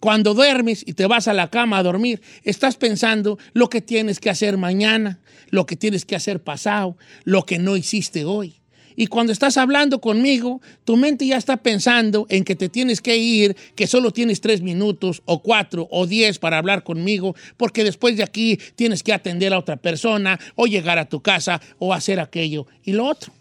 Cuando 0.00 0.32
duermes 0.32 0.82
y 0.86 0.94
te 0.94 1.06
vas 1.06 1.28
a 1.28 1.34
la 1.34 1.50
cama 1.50 1.76
a 1.76 1.82
dormir, 1.82 2.22
estás 2.44 2.76
pensando 2.76 3.38
lo 3.52 3.68
que 3.68 3.82
tienes 3.82 4.20
que 4.20 4.30
hacer 4.30 4.56
mañana, 4.56 5.20
lo 5.50 5.66
que 5.66 5.76
tienes 5.76 6.06
que 6.06 6.16
hacer 6.16 6.42
pasado, 6.42 6.96
lo 7.24 7.44
que 7.44 7.58
no 7.58 7.76
hiciste 7.76 8.24
hoy. 8.24 8.57
Y 9.00 9.06
cuando 9.06 9.32
estás 9.32 9.56
hablando 9.58 10.00
conmigo, 10.00 10.60
tu 10.82 10.96
mente 10.96 11.24
ya 11.24 11.36
está 11.36 11.56
pensando 11.58 12.26
en 12.30 12.42
que 12.42 12.56
te 12.56 12.68
tienes 12.68 13.00
que 13.00 13.16
ir, 13.16 13.56
que 13.76 13.86
solo 13.86 14.10
tienes 14.10 14.40
tres 14.40 14.60
minutos 14.60 15.22
o 15.24 15.40
cuatro 15.40 15.86
o 15.92 16.08
diez 16.08 16.40
para 16.40 16.58
hablar 16.58 16.82
conmigo, 16.82 17.36
porque 17.56 17.84
después 17.84 18.16
de 18.16 18.24
aquí 18.24 18.58
tienes 18.74 19.04
que 19.04 19.12
atender 19.12 19.52
a 19.52 19.58
otra 19.60 19.76
persona 19.76 20.40
o 20.56 20.66
llegar 20.66 20.98
a 20.98 21.08
tu 21.08 21.22
casa 21.22 21.60
o 21.78 21.94
hacer 21.94 22.18
aquello 22.18 22.66
y 22.82 22.90
lo 22.90 23.06
otro. 23.06 23.32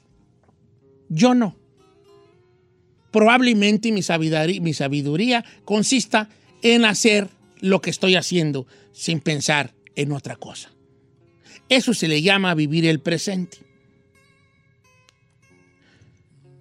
Yo 1.09 1.33
no. 1.33 1.55
Probablemente 3.09 3.91
mi 3.91 4.03
sabiduría, 4.03 4.61
mi 4.61 4.75
sabiduría 4.75 5.43
consista 5.65 6.29
en 6.61 6.85
hacer 6.85 7.29
lo 7.61 7.81
que 7.81 7.89
estoy 7.89 8.15
haciendo 8.15 8.67
sin 8.91 9.21
pensar 9.21 9.73
en 9.95 10.11
otra 10.11 10.35
cosa. 10.35 10.71
Eso 11.67 11.95
se 11.95 12.07
le 12.07 12.21
llama 12.21 12.53
vivir 12.53 12.85
el 12.85 12.99
presente. 12.99 13.66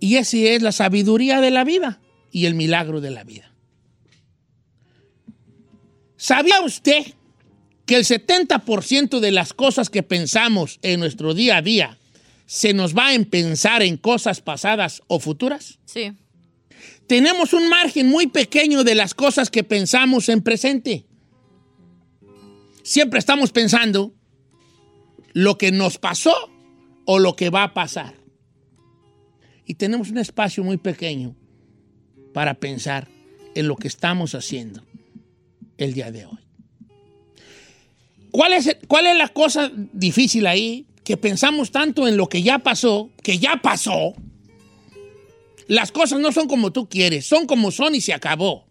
Y 0.00 0.16
esa 0.16 0.37
es 0.37 0.62
la 0.62 0.72
sabiduría 0.72 1.40
de 1.40 1.50
la 1.50 1.64
vida 1.64 2.00
y 2.30 2.46
el 2.46 2.54
milagro 2.54 3.00
de 3.00 3.11
la 3.11 3.24
vida. 3.24 3.52
¿Sabía 6.16 6.61
usted 6.62 7.14
que 7.85 7.96
el 7.96 8.04
70% 8.04 9.20
de 9.20 9.30
las 9.30 9.52
cosas 9.52 9.90
que 9.90 10.02
pensamos 10.02 10.78
en 10.82 11.00
nuestro 11.00 11.35
día 11.35 11.59
a 11.59 11.62
día 11.62 11.98
se 12.46 12.74
nos 12.74 12.96
va 12.96 13.14
en 13.14 13.24
pensar 13.24 13.82
en 13.82 13.96
cosas 13.96 14.40
pasadas 14.40 15.02
o 15.06 15.20
futuras? 15.20 15.78
Sí. 15.85 16.12
Tenemos 17.06 17.52
un 17.52 17.68
margen 17.68 18.09
muy 18.09 18.26
pequeño 18.26 18.82
de 18.82 18.94
las 18.94 19.14
cosas 19.14 19.50
que 19.50 19.62
pensamos 19.62 20.28
en 20.28 20.42
presente. 20.42 21.06
Siempre 22.82 23.18
estamos 23.18 23.52
pensando 23.52 24.12
lo 25.32 25.59
que 25.59 25.70
nos 25.70 25.98
pasó 25.98 26.35
o 27.04 27.18
lo 27.18 27.37
que 27.37 27.50
va 27.50 27.62
a 27.64 27.74
pasar. 27.74 28.14
Y 29.66 29.74
tenemos 29.74 30.11
un 30.11 30.18
espacio 30.18 30.62
muy 30.64 30.76
pequeño 30.76 31.35
para 32.33 32.55
pensar 32.55 33.09
en 33.55 33.68
lo 33.68 33.76
que 33.76 33.88
estamos 33.88 34.35
haciendo 34.35 34.83
el 35.79 35.92
día 35.94 36.11
de 36.12 36.26
hoy. 36.26 36.38
¿Cuál 38.31 38.52
es, 38.52 38.76
cuál 38.87 39.07
es 39.07 39.16
la 39.16 39.29
cosa 39.29 39.70
difícil 39.92 40.46
ahí? 40.46 40.87
Que 41.05 41.16
pensamos 41.16 41.70
tanto 41.70 42.07
en 42.07 42.16
lo 42.16 42.29
que 42.29 42.42
ya 42.42 42.59
pasó, 42.59 43.11
que 43.22 43.38
ya 43.38 43.61
pasó. 43.62 44.14
Las 45.68 45.90
cosas 45.90 46.20
no 46.20 46.33
son 46.33 46.46
como 46.46 46.72
tú 46.72 46.88
quieres, 46.88 47.26
son 47.26 47.46
como 47.46 47.70
son 47.70 47.94
y 47.94 48.00
se 48.00 48.12
acabó. 48.12 48.66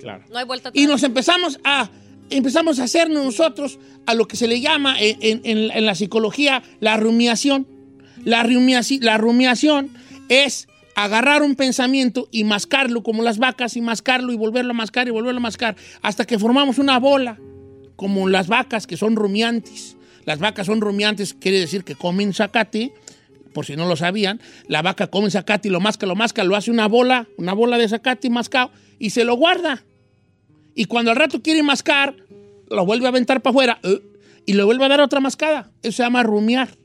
Claro. 0.00 0.24
No 0.30 0.38
hay 0.38 0.44
vuelta 0.46 0.70
atrás. 0.70 0.82
Y 0.82 0.86
nos 0.86 1.02
empezamos 1.02 1.60
a, 1.62 1.90
empezamos 2.30 2.78
a 2.78 2.84
hacernos 2.84 3.24
nosotros 3.24 3.78
a 4.06 4.14
lo 4.14 4.26
que 4.26 4.36
se 4.36 4.48
le 4.48 4.60
llama 4.60 4.98
en, 5.00 5.18
en- 5.20 5.40
en- 5.44 5.70
en 5.70 5.86
la 5.86 5.94
psicología 5.94 6.62
la 6.80 6.96
rumiación. 6.96 7.66
La, 8.24 8.42
rumiaci- 8.44 9.00
la 9.00 9.18
rumiación 9.18 9.90
es 10.30 10.68
agarrar 10.94 11.42
un 11.42 11.56
pensamiento 11.56 12.28
y 12.30 12.44
mascarlo 12.44 13.02
como 13.02 13.22
las 13.22 13.38
vacas 13.38 13.76
y 13.76 13.82
mascarlo 13.82 14.32
y 14.32 14.36
volverlo 14.36 14.70
a 14.70 14.74
mascar 14.74 15.08
y 15.08 15.10
volverlo 15.10 15.38
a 15.38 15.42
mascar 15.42 15.76
hasta 16.00 16.24
que 16.24 16.38
formamos 16.38 16.78
una 16.78 16.98
bola 16.98 17.38
como 17.96 18.28
las 18.28 18.48
vacas 18.48 18.86
que 18.86 18.96
son 18.96 19.16
rumiantes. 19.16 19.96
Las 20.24 20.38
vacas 20.38 20.66
son 20.66 20.80
rumiantes, 20.80 21.34
quiere 21.34 21.58
decir 21.58 21.84
que 21.84 21.94
comen 21.94 22.32
zacate, 22.32 22.94
por 23.52 23.66
si 23.66 23.76
no 23.76 23.86
lo 23.86 23.96
sabían. 23.96 24.40
La 24.68 24.82
vaca 24.82 25.08
come 25.08 25.30
zacate 25.30 25.68
y 25.68 25.70
lo 25.70 25.80
masca, 25.80 26.06
lo 26.06 26.14
masca, 26.14 26.44
lo 26.44 26.56
hace 26.56 26.70
una 26.70 26.86
bola, 26.86 27.26
una 27.36 27.52
bola 27.52 27.76
de 27.78 27.88
zacate 27.88 28.30
mascado 28.30 28.70
y 28.98 29.10
se 29.10 29.24
lo 29.24 29.34
guarda. 29.34 29.82
Y 30.74 30.84
cuando 30.84 31.10
al 31.10 31.16
rato 31.16 31.42
quiere 31.42 31.62
mascar, 31.62 32.14
lo 32.68 32.86
vuelve 32.86 33.06
a 33.06 33.08
aventar 33.08 33.42
para 33.42 33.50
afuera 33.50 33.80
eh, 33.82 34.00
y 34.46 34.52
le 34.52 34.62
vuelve 34.62 34.84
a 34.84 34.88
dar 34.88 35.00
otra 35.00 35.20
mascada. 35.20 35.70
Eso 35.82 35.96
se 35.96 36.02
llama 36.04 36.22
rumiar. 36.22 36.79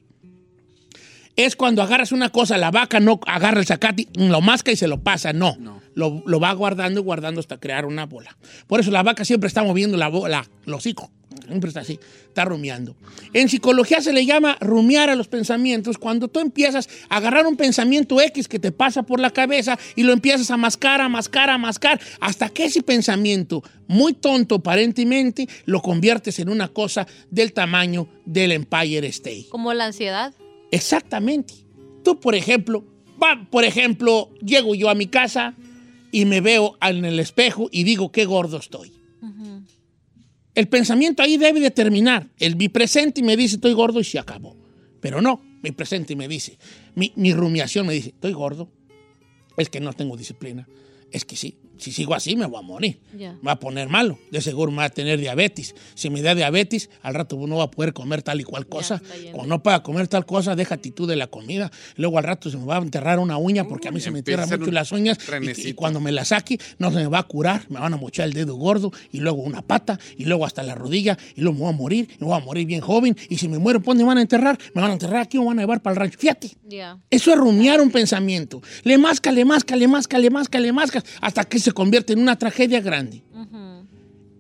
Es 1.35 1.55
cuando 1.55 1.81
agarras 1.81 2.11
una 2.11 2.29
cosa, 2.29 2.57
la 2.57 2.71
vaca 2.71 2.99
no 2.99 3.19
agarra 3.27 3.59
el 3.59 3.65
zacate, 3.65 4.07
lo 4.15 4.41
masca 4.41 4.71
y 4.71 4.75
se 4.75 4.87
lo 4.87 5.01
pasa. 5.01 5.33
No. 5.33 5.57
Lo, 5.93 6.23
lo 6.25 6.39
va 6.39 6.51
guardando 6.53 6.99
y 6.99 7.03
guardando 7.03 7.39
hasta 7.39 7.57
crear 7.57 7.85
una 7.85 8.05
bola. 8.05 8.37
Por 8.67 8.79
eso 8.79 8.91
la 8.91 9.03
vaca 9.03 9.25
siempre 9.25 9.47
está 9.47 9.63
moviendo 9.63 9.97
la 9.97 10.07
bola, 10.07 10.45
los 10.65 10.79
hocico. 10.79 11.11
Siempre 11.47 11.67
está 11.67 11.81
así, 11.81 11.99
está 12.27 12.45
rumiando. 12.45 12.95
En 13.33 13.49
psicología 13.49 14.01
se 14.01 14.13
le 14.13 14.25
llama 14.25 14.57
rumiar 14.59 15.09
a 15.09 15.15
los 15.15 15.27
pensamientos 15.27 15.97
cuando 15.97 16.27
tú 16.27 16.39
empiezas 16.39 16.89
a 17.09 17.17
agarrar 17.17 17.45
un 17.45 17.55
pensamiento 17.55 18.19
X 18.21 18.47
que 18.47 18.59
te 18.59 18.71
pasa 18.71 19.03
por 19.03 19.19
la 19.19 19.29
cabeza 19.29 19.77
y 19.95 20.03
lo 20.03 20.13
empiezas 20.13 20.49
a 20.51 20.57
mascar, 20.57 21.01
a 21.01 21.09
mascar, 21.09 21.49
a 21.49 21.57
mascar, 21.57 21.99
hasta 22.19 22.49
que 22.49 22.65
ese 22.65 22.81
pensamiento, 22.81 23.63
muy 23.87 24.13
tonto 24.13 24.55
aparentemente, 24.55 25.47
lo 25.65 25.81
conviertes 25.81 26.39
en 26.39 26.49
una 26.49 26.69
cosa 26.69 27.05
del 27.29 27.53
tamaño 27.53 28.07
del 28.25 28.51
Empire 28.51 29.07
State. 29.07 29.47
Como 29.49 29.73
la 29.73 29.85
ansiedad. 29.85 30.33
Exactamente. 30.71 31.53
Tú, 32.03 32.19
por 32.19 32.35
ejemplo, 32.35 32.85
va, 33.21 33.47
por 33.49 33.63
ejemplo, 33.63 34.31
llego 34.43 34.75
yo 34.75 34.89
a 34.89 34.95
mi 34.95 35.07
casa 35.07 35.55
y 36.11 36.25
me 36.25 36.41
veo 36.41 36.77
en 36.81 37.05
el 37.05 37.19
espejo 37.19 37.69
y 37.71 37.83
digo 37.83 38.11
qué 38.11 38.25
gordo 38.25 38.57
estoy. 38.57 38.93
El 40.53 40.69
pensamiento 40.69 41.21
ahí 41.21 41.35
debe 41.35 41.59
de 41.59 41.71
terminar. 41.71 42.29
El 42.39 42.55
mi 42.55 42.69
presente 42.69 43.21
me 43.21 43.35
dice 43.35 43.55
estoy 43.55 43.73
gordo 43.73 43.99
y 43.99 44.05
se 44.05 44.17
acabó. 44.17 44.55
Pero 45.01 45.21
no, 45.21 45.41
mi 45.61 45.71
presente 45.71 46.15
me 46.15 46.29
dice, 46.29 46.57
mi, 46.95 47.11
mi 47.17 47.33
rumiación 47.33 47.85
me 47.85 47.93
dice, 47.93 48.09
estoy 48.09 48.31
gordo. 48.31 48.71
Es 49.57 49.69
que 49.69 49.81
no 49.81 49.91
tengo 49.93 50.15
disciplina. 50.15 50.67
Es 51.11 51.25
que 51.25 51.35
sí, 51.35 51.57
Si 51.77 51.91
sigo 51.91 52.13
así, 52.15 52.35
me 52.35 52.45
voy 52.45 52.59
a 52.59 52.61
morir. 52.61 52.99
Ya. 53.17 53.33
Me 53.33 53.39
va 53.43 53.51
a 53.53 53.59
poner 53.59 53.89
malo. 53.89 54.17
De 54.31 54.41
seguro 54.41 54.71
me 54.71 54.77
va 54.77 54.83
a 54.85 54.89
tener 54.89 55.19
diabetes. 55.19 55.75
Si 55.93 56.09
me 56.09 56.21
da 56.21 56.33
diabetes, 56.35 56.89
al 57.01 57.13
rato 57.13 57.35
no 57.47 57.57
va 57.57 57.65
a 57.65 57.71
poder 57.71 57.93
comer 57.93 58.21
tal 58.21 58.39
y 58.41 58.43
cual 58.43 58.67
cosa. 58.67 59.01
Cuando 59.33 59.55
no 59.55 59.63
pueda 59.63 59.83
comer 59.83 60.07
tal 60.07 60.25
cosa, 60.25 60.55
deja 60.55 60.75
actitud 60.75 61.07
de 61.07 61.15
la 61.15 61.27
comida. 61.27 61.71
Luego 61.95 62.17
al 62.17 62.23
rato 62.23 62.49
se 62.49 62.57
me 62.57 62.65
va 62.65 62.77
a 62.77 62.81
enterrar 62.81 63.19
una 63.19 63.37
uña 63.37 63.65
porque 63.67 63.87
a 63.87 63.91
mí 63.91 63.99
se 63.99 64.11
me 64.11 64.19
entierran 64.19 64.47
mucho 64.59 64.71
las 64.71 64.91
uñas. 64.91 65.17
Y- 65.43 65.45
Y, 65.69 65.73
cuando 65.73 65.99
me 65.99 66.11
la 66.11 66.25
saque, 66.25 66.59
no 66.79 66.89
se 66.91 66.97
me 66.97 67.07
va 67.07 67.19
a 67.19 67.23
curar. 67.23 67.65
Me 67.69 67.79
van 67.79 67.93
a 67.93 67.97
mochar 67.97 68.27
el 68.27 68.33
dedo 68.33 68.55
gordo 68.55 68.91
y 69.11 69.19
luego 69.19 69.41
una 69.41 69.61
pata 69.61 69.99
y 70.17 70.25
luego 70.25 70.45
hasta 70.45 70.63
la 70.63 70.75
rodilla 70.75 71.17
y 71.35 71.41
luego 71.41 71.55
me 71.57 71.63
voy 71.65 71.73
a 71.73 71.77
morir. 71.77 72.07
Y 72.11 72.17
me 72.23 72.27
voy 72.27 72.37
a 72.37 72.39
morir 72.43 72.65
bien 72.67 72.81
joven. 72.81 73.15
Y 73.29 73.37
si 73.37 73.47
me 73.47 73.57
muero, 73.59 73.79
¿dónde 73.79 74.03
me 74.03 74.07
van 74.07 74.17
a 74.17 74.21
enterrar? 74.21 74.57
Me 74.73 74.81
van 74.81 74.91
a 74.91 74.93
enterrar 74.93 75.21
aquí 75.21 75.37
o 75.37 75.41
me 75.41 75.47
van 75.47 75.59
a 75.59 75.61
llevar 75.63 75.81
para 75.81 75.93
el 75.93 75.99
rancho. 75.99 76.17
Fíjate. 76.19 76.51
Ya. 76.67 76.97
Eso 77.09 77.31
es 77.31 77.37
rumiar 77.37 77.81
un 77.81 77.91
pensamiento. 77.91 78.61
Le 78.83 78.97
masca, 78.97 79.31
le 79.31 79.43
masca, 79.45 79.75
le 79.75 79.87
masca, 79.87 80.17
le 80.17 80.29
masca, 80.29 80.59
le 80.59 80.71
masca, 80.71 81.03
hasta 81.21 81.43
que 81.43 81.59
se 81.65 81.73
convierte 81.73 82.13
en 82.13 82.19
una 82.19 82.37
tragedia 82.37 82.79
grande. 82.79 83.21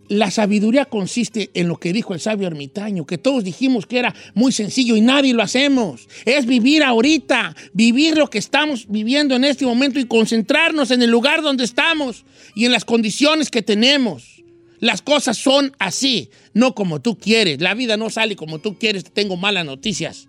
La 0.07 0.29
sabiduría 0.29 0.85
consiste 0.85 1.49
en 1.55 1.67
lo 1.67 1.77
que 1.77 1.91
dijo 1.91 2.13
el 2.13 2.19
sabio 2.19 2.45
ermitaño, 2.45 3.07
que 3.07 3.17
todos 3.17 3.43
dijimos 3.43 3.87
que 3.87 3.97
era 3.97 4.13
muy 4.35 4.51
sencillo 4.51 4.95
y 4.95 5.01
nadie 5.01 5.33
lo 5.33 5.41
hacemos. 5.41 6.07
Es 6.25 6.45
vivir 6.45 6.83
ahorita, 6.83 7.55
vivir 7.73 8.15
lo 8.15 8.29
que 8.29 8.37
estamos 8.37 8.85
viviendo 8.87 9.35
en 9.35 9.43
este 9.43 9.65
momento 9.65 9.99
y 9.99 10.05
concentrarnos 10.05 10.91
en 10.91 11.01
el 11.01 11.09
lugar 11.09 11.41
donde 11.41 11.63
estamos 11.63 12.23
y 12.53 12.65
en 12.65 12.71
las 12.71 12.85
condiciones 12.85 13.49
que 13.49 13.63
tenemos. 13.63 14.43
Las 14.79 15.01
cosas 15.01 15.37
son 15.37 15.75
así, 15.79 16.29
no 16.53 16.75
como 16.75 17.01
tú 17.01 17.17
quieres. 17.17 17.59
La 17.59 17.73
vida 17.73 17.97
no 17.97 18.11
sale 18.11 18.35
como 18.35 18.59
tú 18.59 18.77
quieres, 18.77 19.05
te 19.05 19.09
tengo 19.09 19.37
malas 19.37 19.65
noticias. 19.65 20.27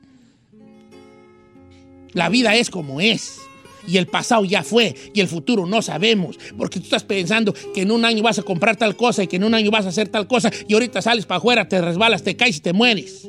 La 2.14 2.30
vida 2.30 2.56
es 2.56 2.70
como 2.70 3.02
es. 3.02 3.45
Y 3.86 3.98
el 3.98 4.06
pasado 4.06 4.44
ya 4.44 4.62
fue 4.62 4.94
y 5.14 5.20
el 5.20 5.28
futuro 5.28 5.66
no 5.66 5.82
sabemos. 5.82 6.38
Porque 6.56 6.78
tú 6.78 6.84
estás 6.84 7.04
pensando 7.04 7.54
que 7.74 7.82
en 7.82 7.90
un 7.90 8.04
año 8.04 8.22
vas 8.22 8.38
a 8.38 8.42
comprar 8.42 8.76
tal 8.76 8.96
cosa 8.96 9.22
y 9.22 9.26
que 9.26 9.36
en 9.36 9.44
un 9.44 9.54
año 9.54 9.70
vas 9.70 9.86
a 9.86 9.90
hacer 9.90 10.08
tal 10.08 10.26
cosa 10.26 10.50
y 10.68 10.74
ahorita 10.74 11.02
sales 11.02 11.26
para 11.26 11.38
afuera, 11.38 11.68
te 11.68 11.80
resbalas, 11.80 12.22
te 12.22 12.36
caes 12.36 12.56
y 12.58 12.60
te 12.60 12.72
mueres. 12.72 13.28